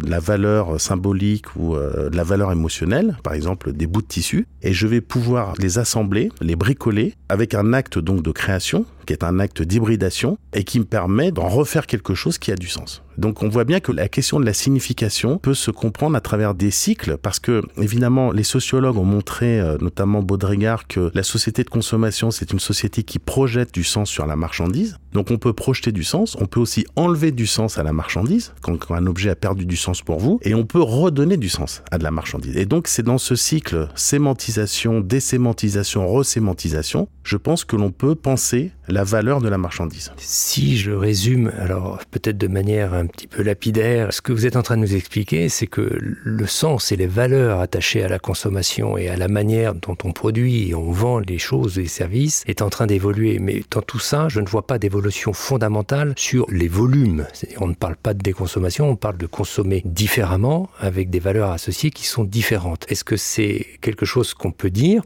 la 0.06 0.20
valeur 0.20 0.80
symbolique 0.80 1.56
ou 1.56 1.76
la 1.76 2.24
valeur 2.24 2.52
émotionnelle, 2.52 3.18
par 3.24 3.34
exemple 3.34 3.74
des 3.74 3.88
bouts 3.88 4.04
de 4.04 4.08
tissu, 4.08 4.46
et 4.62 4.72
je 4.72 4.86
vais 4.86 5.02
pouvoir 5.02 5.56
les 5.58 5.80
assembler, 5.80 6.30
les 6.42 6.56
bricoler 6.56 7.16
avec 7.28 7.47
un 7.56 7.74
acte 7.74 8.00
donc 8.00 8.22
de 8.24 8.32
création, 8.32 8.86
qui 9.08 9.14
est 9.14 9.24
un 9.24 9.40
acte 9.40 9.64
d'hybridation, 9.64 10.38
et 10.54 10.64
qui 10.64 10.80
me 10.80 10.86
permet 10.86 11.32
d'en 11.32 11.48
refaire 11.48 11.88
quelque 11.88 12.14
chose 12.14 12.38
qui 12.38 12.52
a 12.52 12.56
du 12.56 12.68
sens. 12.68 13.02
Donc 13.18 13.42
on 13.42 13.50
voit 13.50 13.64
bien 13.64 13.80
que 13.80 13.92
la 13.92 14.08
question 14.10 14.40
de 14.40 14.46
la 14.46 14.54
signification 14.54 15.40
peut 15.40 15.56
se 15.56 15.72
comprendre 15.72 16.16
à 16.16 16.22
travers 16.22 16.54
des 16.54 16.70
cycles, 16.70 17.18
parce 17.18 17.40
que 17.40 17.64
évidemment 17.78 18.32
les 18.32 18.44
sociologues 18.44 18.98
ont 18.98 19.06
montré, 19.06 19.60
euh, 19.60 19.78
notamment 19.82 20.22
Baudrillard, 20.22 20.88
que 20.88 21.10
la 21.16 21.24
société 21.24 21.64
de 21.64 21.70
consommation, 21.70 22.30
c'est 22.30 22.52
une 22.52 22.60
société 22.60 23.02
qui 23.02 23.18
projette 23.18 23.74
du 23.74 23.84
sens 23.84 24.10
sur 24.10 24.28
la 24.28 24.36
marchandise. 24.36 24.98
Donc 25.14 25.32
on 25.32 25.38
peut 25.38 25.54
projeter 25.54 25.92
du 25.92 26.04
sens, 26.04 26.38
on 26.40 26.46
peut 26.46 26.60
aussi 26.60 26.86
enlever 26.96 27.32
du 27.32 27.48
sens 27.48 27.80
à 27.80 27.84
la 27.84 27.92
marchandise, 27.92 28.54
quand, 28.62 28.92
un 28.92 29.08
objet 29.08 29.32
a 29.32 29.36
perdu 29.36 29.66
du 29.66 29.78
sens 29.78 30.04
pour 30.04 30.20
vous, 30.20 30.40
et 30.44 30.54
on 30.54 30.66
peut 30.66 30.82
redonner 30.82 31.38
du 31.38 31.50
sens 31.50 31.82
à 31.90 31.98
de 31.98 32.04
la 32.04 32.12
marchandise. 32.12 32.56
Et 32.56 32.66
donc 32.66 32.88
c'est 32.88 33.04
dans 33.04 33.18
ce 33.18 33.36
cycle 33.36 33.88
sémantisation, 33.96 35.00
désémantisation, 35.00 36.08
resémantisation, 36.08 37.08
je 37.24 37.38
pense 37.38 37.66
que 37.66 37.76
l'on 37.76 37.92
peut 37.92 38.14
penser 38.14 38.72
valeur 39.04 39.42
de 39.42 39.50
la 39.50 39.58
marchandise. 39.58 40.12
Si 40.18 40.78
je 40.78 40.92
résume, 40.92 41.52
alors 41.58 42.00
peut-être 42.12 42.38
de 42.38 42.48
manière 42.48 42.94
un 42.94 43.06
petit 43.06 43.28
peu 43.28 43.44
lapidaire, 43.44 44.14
ce 44.14 44.22
que 44.22 44.32
vous 44.32 44.46
êtes 44.46 44.56
en 44.56 44.64
train 44.64 44.78
de 44.78 44.82
nous 44.82 44.96
expliquer, 44.96 45.50
c'est 45.50 45.68
que 45.68 45.98
le 46.00 46.48
sens 46.48 46.92
et 46.92 46.96
les 46.96 47.08
valeurs 47.08 47.60
attachées 47.60 48.04
à 48.04 48.10
la 48.10 48.20
consommation 48.20 48.98
et 48.98 49.10
à 49.10 49.18
la 49.18 49.28
manière 49.28 49.76
dont 49.76 49.98
on 50.04 50.12
produit 50.12 50.70
et 50.70 50.76
on 50.76 50.92
vend 50.92 51.20
les 51.20 51.38
choses 51.38 51.78
et 51.78 51.84
les 51.84 51.88
services 51.88 52.44
est 52.48 52.62
en 52.62 52.70
train 52.70 52.88
d'évoluer. 52.88 53.40
Mais 53.40 53.64
dans 53.72 53.82
tout 53.82 54.00
ça, 54.00 54.28
je 54.30 54.40
ne 54.40 54.48
vois 54.48 54.66
pas 54.66 54.80
d'évolution 54.80 55.34
fondamentale 55.34 56.14
sur 56.18 56.46
les 56.50 56.68
volumes. 56.68 57.26
On 57.60 57.68
ne 57.68 57.74
parle 57.74 57.96
pas 57.96 58.14
de 58.14 58.22
déconsommation, 58.22 58.90
on 58.90 58.96
parle 58.96 59.18
de 59.18 59.26
consommer 59.26 59.82
différemment 59.86 60.70
avec 60.80 61.10
des 61.10 61.20
valeurs 61.20 61.52
associées 61.52 61.92
qui 61.92 62.06
sont 62.06 62.24
différentes. 62.24 62.86
Est-ce 62.90 63.04
que 63.04 63.18
c'est 63.18 63.66
quelque 63.82 64.06
chose 64.06 64.34
qu'on 64.34 64.52
peut 64.52 64.70
dire 64.70 65.02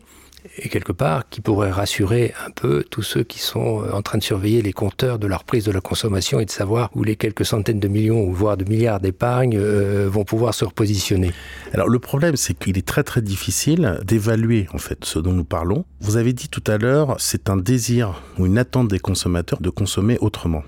et 0.58 0.69
quelque 0.69 0.91
part 0.91 1.30
qui 1.30 1.41
pourrait 1.41 1.71
rassurer 1.71 2.34
un 2.45 2.51
peu 2.51 2.84
tous 2.89 3.04
ceux 3.04 3.23
qui 3.23 3.39
sont 3.39 3.84
euh, 3.84 3.91
en 3.91 4.01
train 4.01 4.17
de 4.17 4.23
surveiller 4.23 4.62
les 4.62 4.73
compteurs 4.73 5.19
de 5.19 5.27
leur 5.27 5.43
prise 5.43 5.65
de 5.65 5.71
la 5.71 5.82
consommation 5.82 6.39
et 6.39 6.45
de 6.45 6.51
savoir 6.51 6.89
où 6.95 7.04
les 7.04 7.15
quelques 7.15 7.45
centaines 7.45 7.80
de 7.80 7.88
millions 7.88 8.23
ou 8.23 8.34
voire 8.34 8.58
de 8.58 8.65
milliards 8.65 8.99
d'épargne 8.99 9.56
euh, 9.58 10.08
vont 10.10 10.23
pouvoir 10.23 10.54
se 10.54 10.65
repositionner. 10.65 11.32
Alors 11.73 11.89
le 11.89 11.99
problème 11.99 12.36
c'est 12.36 12.54
qu'il 12.54 12.77
est 12.77 12.88
très 12.88 13.04
très 13.04 13.21
difficile 13.21 13.99
d'évaluer 14.04 14.67
en 14.73 14.77
fait 14.77 15.06
ce 15.06 15.19
dont 15.19 15.34
nous 15.34 15.45
parlons. 15.45 15.86
Vous 15.99 16.17
avez 16.17 16.34
dit 16.34 16.49
tout 16.49 16.63
à 16.67 16.77
l'heure 16.77 17.15
c'est 17.19 17.49
un 17.49 17.58
désir 17.58 18.21
ou 18.38 18.45
une 18.45 18.58
attente 18.58 18.88
des 18.88 18.99
consommateurs 18.99 19.62
de 19.62 19.69
consommer 19.69 20.17
autrement. 20.19 20.63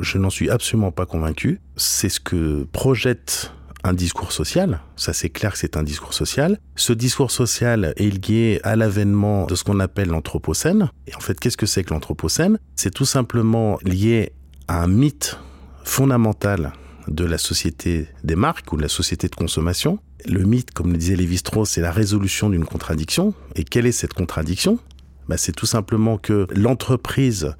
Je 0.00 0.18
n'en 0.18 0.30
suis 0.30 0.50
absolument 0.50 0.90
pas 0.90 1.06
convaincu. 1.06 1.60
C'est 1.76 2.08
ce 2.08 2.20
que 2.20 2.66
projette 2.72 3.52
un 3.86 3.94
discours 3.94 4.32
social, 4.32 4.80
ça 4.96 5.12
c'est 5.12 5.30
clair 5.30 5.52
que 5.52 5.58
c'est 5.58 5.76
un 5.76 5.82
discours 5.82 6.14
social. 6.14 6.58
Ce 6.74 6.92
discours 6.92 7.30
social 7.30 7.94
est 7.96 8.28
lié 8.28 8.60
à 8.64 8.76
l'avènement 8.76 9.46
de 9.46 9.54
ce 9.54 9.64
qu'on 9.64 9.80
appelle 9.80 10.08
l'anthropocène. 10.08 10.90
Et 11.06 11.14
en 11.14 11.20
fait, 11.20 11.38
qu'est-ce 11.38 11.56
que 11.56 11.66
c'est 11.66 11.84
que 11.84 11.94
l'anthropocène? 11.94 12.58
C'est 12.74 12.92
tout 12.92 13.04
simplement 13.04 13.78
lié 13.84 14.32
à 14.68 14.82
un 14.82 14.88
mythe 14.88 15.38
fondamental 15.84 16.72
de 17.08 17.24
la 17.24 17.38
société 17.38 18.08
des 18.24 18.34
marques 18.34 18.72
ou 18.72 18.76
de 18.76 18.82
la 18.82 18.88
société 18.88 19.28
de 19.28 19.34
consommation. 19.34 20.00
Le 20.26 20.42
mythe, 20.42 20.72
comme 20.72 20.90
le 20.90 20.98
disait 20.98 21.16
Lévi-Strauss, 21.16 21.70
c'est 21.70 21.80
la 21.80 21.92
résolution 21.92 22.50
d'une 22.50 22.64
contradiction. 22.64 23.32
Et 23.54 23.62
quelle 23.62 23.86
est 23.86 23.92
cette 23.92 24.14
contradiction? 24.14 24.80
Bah, 25.28 25.36
C'est 25.36 25.52
tout 25.52 25.66
simplement 25.66 26.18
que 26.18 26.46
l'entreprise 26.50 27.54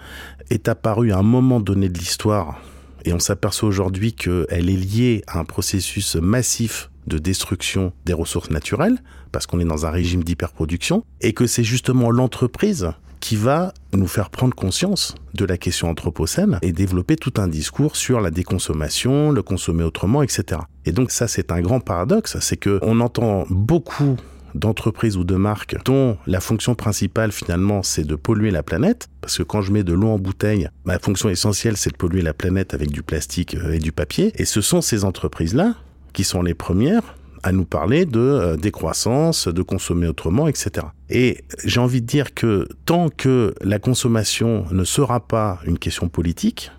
est 0.51 0.69
apparue 0.69 1.13
à 1.13 1.19
un 1.19 1.23
moment 1.23 1.61
donné 1.61 1.89
de 1.89 1.99
l'histoire 1.99 2.61
et 3.07 3.13
on 3.13 3.19
s'aperçoit 3.19 3.69
aujourd'hui 3.69 4.13
qu'elle 4.13 4.47
est 4.51 4.61
liée 4.61 5.23
à 5.27 5.39
un 5.39 5.45
processus 5.45 6.17
massif 6.17 6.91
de 7.07 7.19
destruction 7.19 7.93
des 8.05 8.13
ressources 8.13 8.51
naturelles, 8.51 8.99
parce 9.33 9.47
qu'on 9.47 9.61
est 9.61 9.65
dans 9.65 9.87
un 9.87 9.91
régime 9.91 10.25
d'hyperproduction, 10.25 11.05
et 11.21 11.33
que 11.33 11.47
c'est 11.47 11.65
justement 11.65 12.11
l'entreprise 12.11 12.91
qui 13.21 13.37
va 13.37 13.73
nous 13.93 14.07
faire 14.07 14.29
prendre 14.29 14.55
conscience 14.55 15.15
de 15.35 15.45
la 15.45 15.57
question 15.57 15.89
anthropocène 15.89 16.59
et 16.63 16.73
développer 16.73 17.17
tout 17.17 17.33
un 17.39 17.49
discours 17.49 17.97
sur 17.97 18.21
la 18.21 18.31
déconsommation, 18.31 19.31
le 19.31 19.43
consommer 19.43 19.85
autrement, 19.85 20.23
etc. 20.23 20.61
Et 20.85 20.93
donc 20.93 21.11
ça, 21.11 21.27
c'est 21.27 21.51
un 21.51 21.61
grand 21.61 21.81
paradoxe, 21.81 22.37
c'est 22.41 22.57
que 22.57 22.79
on 22.83 23.01
entend 23.01 23.47
beaucoup 23.49 24.17
d'entreprises 24.57 25.17
ou 25.17 25.25
de 25.25 25.37
marques 25.37 25.77
dont 25.85 26.17
la 26.27 26.41
fonction 26.41 26.75
principale 26.75 27.33
finalement 27.33 27.83
c'est 27.83 28.05
de 28.05 28.15
polluer 28.15 28.51
la 28.51 28.63
planète, 28.63 29.09
parce 29.21 29.39
que 29.39 29.43
quand 29.43 29.63
je 29.63 29.73
mets 29.73 29.85
de 29.85 29.93
l'eau 29.93 30.09
en 30.09 30.19
bouteille, 30.19 30.69
ma 30.85 30.99
fonction 30.99 31.29
essentielle 31.29 31.77
c'est 31.77 31.91
de 31.91 31.97
polluer 31.97 32.23
la 32.23 32.35
planète 32.35 32.75
avec 32.75 32.91
du 32.91 33.03
plastique 33.03 33.55
euh, 33.55 33.73
et 33.73 33.79
du 33.79 33.93
papier, 33.93 34.33
et 34.37 34.45
ce 34.45 34.61
sont 34.61 34.81
ces 34.81 35.05
entreprises-là 35.05 35.75
qui 36.13 36.25
sont 36.25 36.43
les 36.43 36.55
premières 36.55 37.17
à 37.43 37.53
nous 37.53 37.65
parler 37.65 38.07
de 38.07 38.19
euh, 38.19 38.57
décroissance, 38.57 39.47
de 39.47 39.63
consommer 39.63 40.09
autrement, 40.09 40.49
etc. 40.49 40.87
Et 41.11 41.45
j'ai 41.65 41.79
envie 41.79 42.01
de 42.01 42.07
dire 42.07 42.35
que 42.35 42.69
tant 42.87 43.09
que 43.09 43.55
la 43.61 43.79
consommation 43.79 44.65
ne 44.73 44.85
sera 44.85 45.21
pas 45.21 45.61
une 45.65 45.79
question 45.79 46.09
politique, 46.09 46.73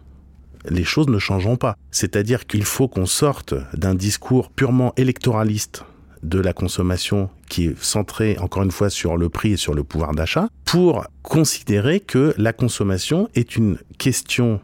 les 0.69 0.83
choses 0.83 1.07
ne 1.07 1.19
changeront 1.19 1.55
pas. 1.55 1.77
C'est-à-dire 1.91 2.45
qu'il 2.47 2.65
faut 2.65 2.87
qu'on 2.87 3.05
sorte 3.05 3.53
d'un 3.73 3.95
discours 3.95 4.49
purement 4.49 4.93
électoraliste 4.97 5.85
de 6.23 6.39
la 6.39 6.53
consommation 6.53 7.29
qui 7.49 7.65
est 7.65 7.81
centrée 7.81 8.37
encore 8.39 8.63
une 8.63 8.71
fois 8.71 8.89
sur 8.89 9.17
le 9.17 9.29
prix 9.29 9.53
et 9.53 9.57
sur 9.57 9.73
le 9.73 9.83
pouvoir 9.83 10.13
d'achat 10.13 10.49
pour 10.65 11.05
considérer 11.21 11.99
que 11.99 12.33
la 12.37 12.53
consommation 12.53 13.29
est 13.35 13.55
une 13.55 13.77
question 13.97 14.59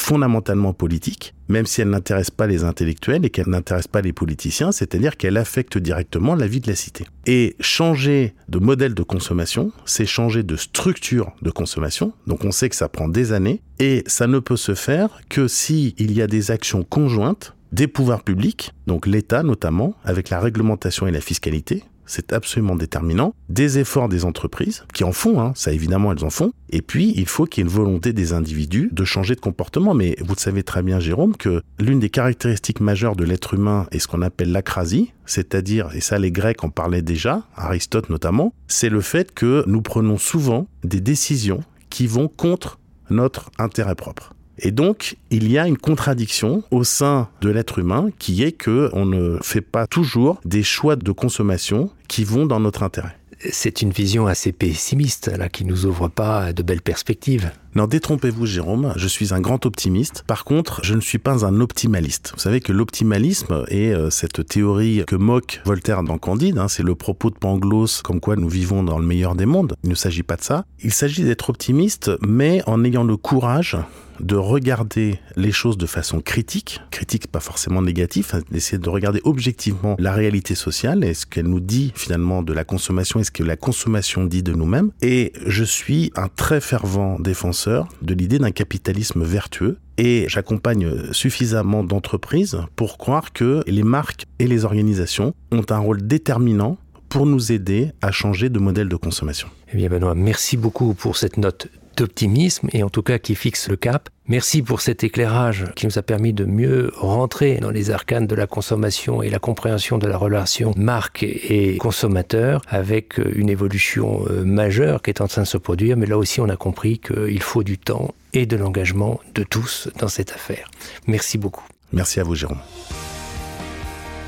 fondamentalement 0.00 0.72
politique, 0.72 1.34
même 1.48 1.66
si 1.66 1.80
elle 1.80 1.90
n'intéresse 1.90 2.30
pas 2.30 2.46
les 2.46 2.64
intellectuels 2.64 3.24
et 3.24 3.30
qu'elle 3.30 3.48
n'intéresse 3.48 3.86
pas 3.86 4.00
les 4.00 4.12
politiciens, 4.12 4.72
c'est-à-dire 4.72 5.16
qu'elle 5.16 5.36
affecte 5.36 5.78
directement 5.78 6.34
la 6.34 6.46
vie 6.46 6.60
de 6.60 6.68
la 6.68 6.74
cité. 6.74 7.04
Et 7.26 7.54
changer 7.60 8.34
de 8.48 8.58
modèle 8.58 8.94
de 8.94 9.02
consommation, 9.02 9.72
c'est 9.84 10.06
changer 10.06 10.42
de 10.42 10.56
structure 10.56 11.32
de 11.42 11.50
consommation, 11.50 12.12
donc 12.26 12.44
on 12.44 12.50
sait 12.50 12.68
que 12.68 12.76
ça 12.76 12.88
prend 12.88 13.08
des 13.08 13.32
années, 13.32 13.60
et 13.78 14.02
ça 14.06 14.26
ne 14.26 14.38
peut 14.38 14.56
se 14.56 14.74
faire 14.74 15.20
que 15.28 15.48
s'il 15.48 16.12
y 16.12 16.22
a 16.22 16.26
des 16.26 16.50
actions 16.50 16.82
conjointes 16.82 17.54
des 17.72 17.86
pouvoirs 17.86 18.22
publics, 18.22 18.72
donc 18.86 19.06
l'État 19.06 19.42
notamment, 19.42 19.94
avec 20.04 20.30
la 20.30 20.40
réglementation 20.40 21.06
et 21.06 21.12
la 21.12 21.20
fiscalité, 21.20 21.84
c'est 22.10 22.32
absolument 22.32 22.74
déterminant, 22.74 23.34
des 23.48 23.78
efforts 23.78 24.08
des 24.08 24.24
entreprises, 24.24 24.84
qui 24.92 25.04
en 25.04 25.12
font, 25.12 25.40
hein, 25.40 25.52
ça 25.54 25.72
évidemment 25.72 26.12
elles 26.12 26.24
en 26.24 26.30
font, 26.30 26.52
et 26.70 26.82
puis 26.82 27.12
il 27.16 27.26
faut 27.26 27.44
qu'il 27.44 27.62
y 27.62 27.66
ait 27.66 27.70
une 27.70 27.74
volonté 27.74 28.12
des 28.12 28.32
individus 28.32 28.90
de 28.92 29.04
changer 29.04 29.36
de 29.36 29.40
comportement. 29.40 29.94
Mais 29.94 30.16
vous 30.20 30.34
le 30.34 30.40
savez 30.40 30.64
très 30.64 30.82
bien, 30.82 30.98
Jérôme, 30.98 31.36
que 31.36 31.62
l'une 31.78 32.00
des 32.00 32.10
caractéristiques 32.10 32.80
majeures 32.80 33.14
de 33.14 33.24
l'être 33.24 33.54
humain 33.54 33.86
est 33.92 34.00
ce 34.00 34.08
qu'on 34.08 34.22
appelle 34.22 34.50
l'acrasie, 34.50 35.12
c'est-à-dire, 35.24 35.90
et 35.94 36.00
ça 36.00 36.18
les 36.18 36.32
Grecs 36.32 36.64
en 36.64 36.70
parlaient 36.70 37.02
déjà, 37.02 37.44
Aristote 37.54 38.10
notamment, 38.10 38.52
c'est 38.66 38.88
le 38.88 39.00
fait 39.00 39.32
que 39.32 39.62
nous 39.68 39.82
prenons 39.82 40.18
souvent 40.18 40.66
des 40.82 41.00
décisions 41.00 41.60
qui 41.90 42.08
vont 42.08 42.28
contre 42.28 42.80
notre 43.08 43.50
intérêt 43.58 43.94
propre. 43.94 44.34
Et 44.62 44.72
donc, 44.72 45.16
il 45.30 45.50
y 45.50 45.58
a 45.58 45.66
une 45.66 45.78
contradiction 45.78 46.62
au 46.70 46.84
sein 46.84 47.28
de 47.40 47.48
l'être 47.48 47.78
humain 47.78 48.10
qui 48.18 48.42
est 48.42 48.52
que 48.52 48.90
on 48.92 49.06
ne 49.06 49.38
fait 49.42 49.62
pas 49.62 49.86
toujours 49.86 50.40
des 50.44 50.62
choix 50.62 50.96
de 50.96 51.12
consommation 51.12 51.90
qui 52.08 52.24
vont 52.24 52.44
dans 52.44 52.60
notre 52.60 52.82
intérêt. 52.82 53.16
C'est 53.50 53.80
une 53.80 53.90
vision 53.90 54.26
assez 54.26 54.52
pessimiste, 54.52 55.28
là, 55.34 55.48
qui 55.48 55.64
nous 55.64 55.86
ouvre 55.86 56.08
pas 56.08 56.52
de 56.52 56.62
belles 56.62 56.82
perspectives. 56.82 57.50
Non, 57.76 57.86
détrompez-vous 57.86 58.46
Jérôme, 58.46 58.92
je 58.96 59.06
suis 59.06 59.32
un 59.32 59.40
grand 59.40 59.64
optimiste. 59.64 60.24
Par 60.26 60.42
contre, 60.42 60.80
je 60.82 60.94
ne 60.94 61.00
suis 61.00 61.18
pas 61.18 61.46
un 61.46 61.60
optimaliste. 61.60 62.32
Vous 62.34 62.40
savez 62.40 62.60
que 62.60 62.72
l'optimalisme 62.72 63.64
est 63.68 63.92
euh, 63.92 64.10
cette 64.10 64.44
théorie 64.44 65.04
que 65.06 65.14
moque 65.14 65.60
Voltaire 65.64 66.02
dans 66.02 66.18
Candide, 66.18 66.58
hein, 66.58 66.66
c'est 66.66 66.82
le 66.82 66.96
propos 66.96 67.30
de 67.30 67.36
Pangloss 67.36 68.02
comme 68.02 68.18
quoi 68.18 68.34
nous 68.34 68.48
vivons 68.48 68.82
dans 68.82 68.98
le 68.98 69.06
meilleur 69.06 69.36
des 69.36 69.46
mondes. 69.46 69.76
Il 69.84 69.90
ne 69.90 69.94
s'agit 69.94 70.24
pas 70.24 70.34
de 70.34 70.42
ça. 70.42 70.64
Il 70.82 70.92
s'agit 70.92 71.22
d'être 71.22 71.48
optimiste, 71.48 72.10
mais 72.26 72.60
en 72.66 72.82
ayant 72.82 73.04
le 73.04 73.16
courage 73.16 73.76
de 74.20 74.36
regarder 74.36 75.18
les 75.36 75.52
choses 75.52 75.78
de 75.78 75.86
façon 75.86 76.20
critique, 76.20 76.80
critique 76.90 77.28
pas 77.28 77.40
forcément 77.40 77.82
négative, 77.82 78.28
hein, 78.32 78.40
d'essayer 78.50 78.78
de 78.78 78.88
regarder 78.88 79.20
objectivement 79.24 79.96
la 79.98 80.12
réalité 80.12 80.54
sociale 80.54 81.04
et 81.04 81.14
ce 81.14 81.26
qu'elle 81.26 81.46
nous 81.46 81.60
dit 81.60 81.92
finalement 81.94 82.42
de 82.42 82.52
la 82.52 82.64
consommation 82.64 83.20
et 83.20 83.24
ce 83.24 83.30
que 83.30 83.42
la 83.42 83.56
consommation 83.56 84.24
dit 84.24 84.42
de 84.42 84.52
nous-mêmes. 84.52 84.90
Et 85.00 85.32
je 85.46 85.64
suis 85.64 86.12
un 86.16 86.28
très 86.28 86.60
fervent 86.60 87.18
défenseur 87.18 87.59
de 87.68 88.14
l'idée 88.14 88.38
d'un 88.38 88.50
capitalisme 88.50 89.22
vertueux 89.22 89.78
et 89.98 90.26
j'accompagne 90.28 91.12
suffisamment 91.12 91.84
d'entreprises 91.84 92.58
pour 92.76 92.98
croire 92.98 93.32
que 93.32 93.62
les 93.66 93.82
marques 93.82 94.24
et 94.38 94.46
les 94.46 94.64
organisations 94.64 95.34
ont 95.52 95.64
un 95.70 95.78
rôle 95.78 96.06
déterminant 96.06 96.78
pour 97.08 97.26
nous 97.26 97.52
aider 97.52 97.92
à 98.02 98.12
changer 98.12 98.48
de 98.48 98.58
modèle 98.58 98.88
de 98.88 98.96
consommation. 98.96 99.48
Eh 99.72 99.76
bien 99.76 99.88
Benoît, 99.88 100.14
merci 100.14 100.56
beaucoup 100.56 100.94
pour 100.94 101.16
cette 101.16 101.36
note 101.36 101.68
d'optimisme 101.96 102.68
et 102.72 102.82
en 102.82 102.90
tout 102.90 103.02
cas 103.02 103.18
qui 103.18 103.34
fixe 103.34 103.68
le 103.68 103.76
cap. 103.76 104.08
Merci 104.26 104.62
pour 104.62 104.80
cet 104.80 105.02
éclairage 105.02 105.66
qui 105.74 105.86
nous 105.86 105.98
a 105.98 106.02
permis 106.02 106.32
de 106.32 106.44
mieux 106.44 106.92
rentrer 106.96 107.56
dans 107.56 107.70
les 107.70 107.90
arcanes 107.90 108.26
de 108.26 108.34
la 108.34 108.46
consommation 108.46 109.22
et 109.22 109.30
la 109.30 109.40
compréhension 109.40 109.98
de 109.98 110.06
la 110.06 110.16
relation 110.16 110.72
marque 110.76 111.24
et 111.24 111.78
consommateur 111.78 112.62
avec 112.68 113.18
une 113.18 113.50
évolution 113.50 114.24
euh, 114.30 114.44
majeure 114.44 115.02
qui 115.02 115.10
est 115.10 115.20
en 115.20 115.26
train 115.26 115.42
de 115.42 115.46
se 115.46 115.58
produire. 115.58 115.96
Mais 115.96 116.06
là 116.06 116.16
aussi, 116.16 116.40
on 116.40 116.48
a 116.48 116.56
compris 116.56 116.98
qu'il 117.00 117.42
faut 117.42 117.64
du 117.64 117.76
temps 117.76 118.14
et 118.32 118.46
de 118.46 118.56
l'engagement 118.56 119.20
de 119.34 119.42
tous 119.42 119.88
dans 119.98 120.08
cette 120.08 120.30
affaire. 120.30 120.70
Merci 121.06 121.38
beaucoup. 121.38 121.64
Merci 121.92 122.20
à 122.20 122.22
vous, 122.22 122.36
Jérôme. 122.36 122.60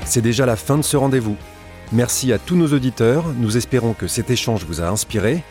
C'est 0.05 0.21
déjà 0.21 0.45
la 0.45 0.57
fin 0.57 0.77
de 0.77 0.83
ce 0.83 0.97
rendez-vous. 0.97 1.37
Merci 1.93 2.33
à 2.33 2.39
tous 2.39 2.55
nos 2.55 2.73
auditeurs. 2.73 3.23
Nous 3.37 3.55
espérons 3.55 3.93
que 3.93 4.07
cet 4.07 4.29
échange 4.29 4.65
vous 4.65 4.81
a 4.81 4.87
inspiré 4.87 5.43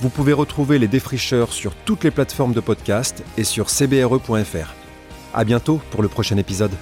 vous 0.00 0.08
pouvez 0.08 0.32
retrouver 0.32 0.78
les 0.78 0.88
défricheurs 0.88 1.52
sur 1.52 1.74
toutes 1.74 2.04
les 2.04 2.10
plateformes 2.10 2.52
de 2.52 2.60
podcast 2.60 3.22
et 3.36 3.44
sur 3.44 3.68
cbre.fr. 3.70 4.74
À 5.32 5.44
bientôt 5.44 5.80
pour 5.90 6.02
le 6.02 6.08
prochain 6.08 6.36
épisode. 6.36 6.72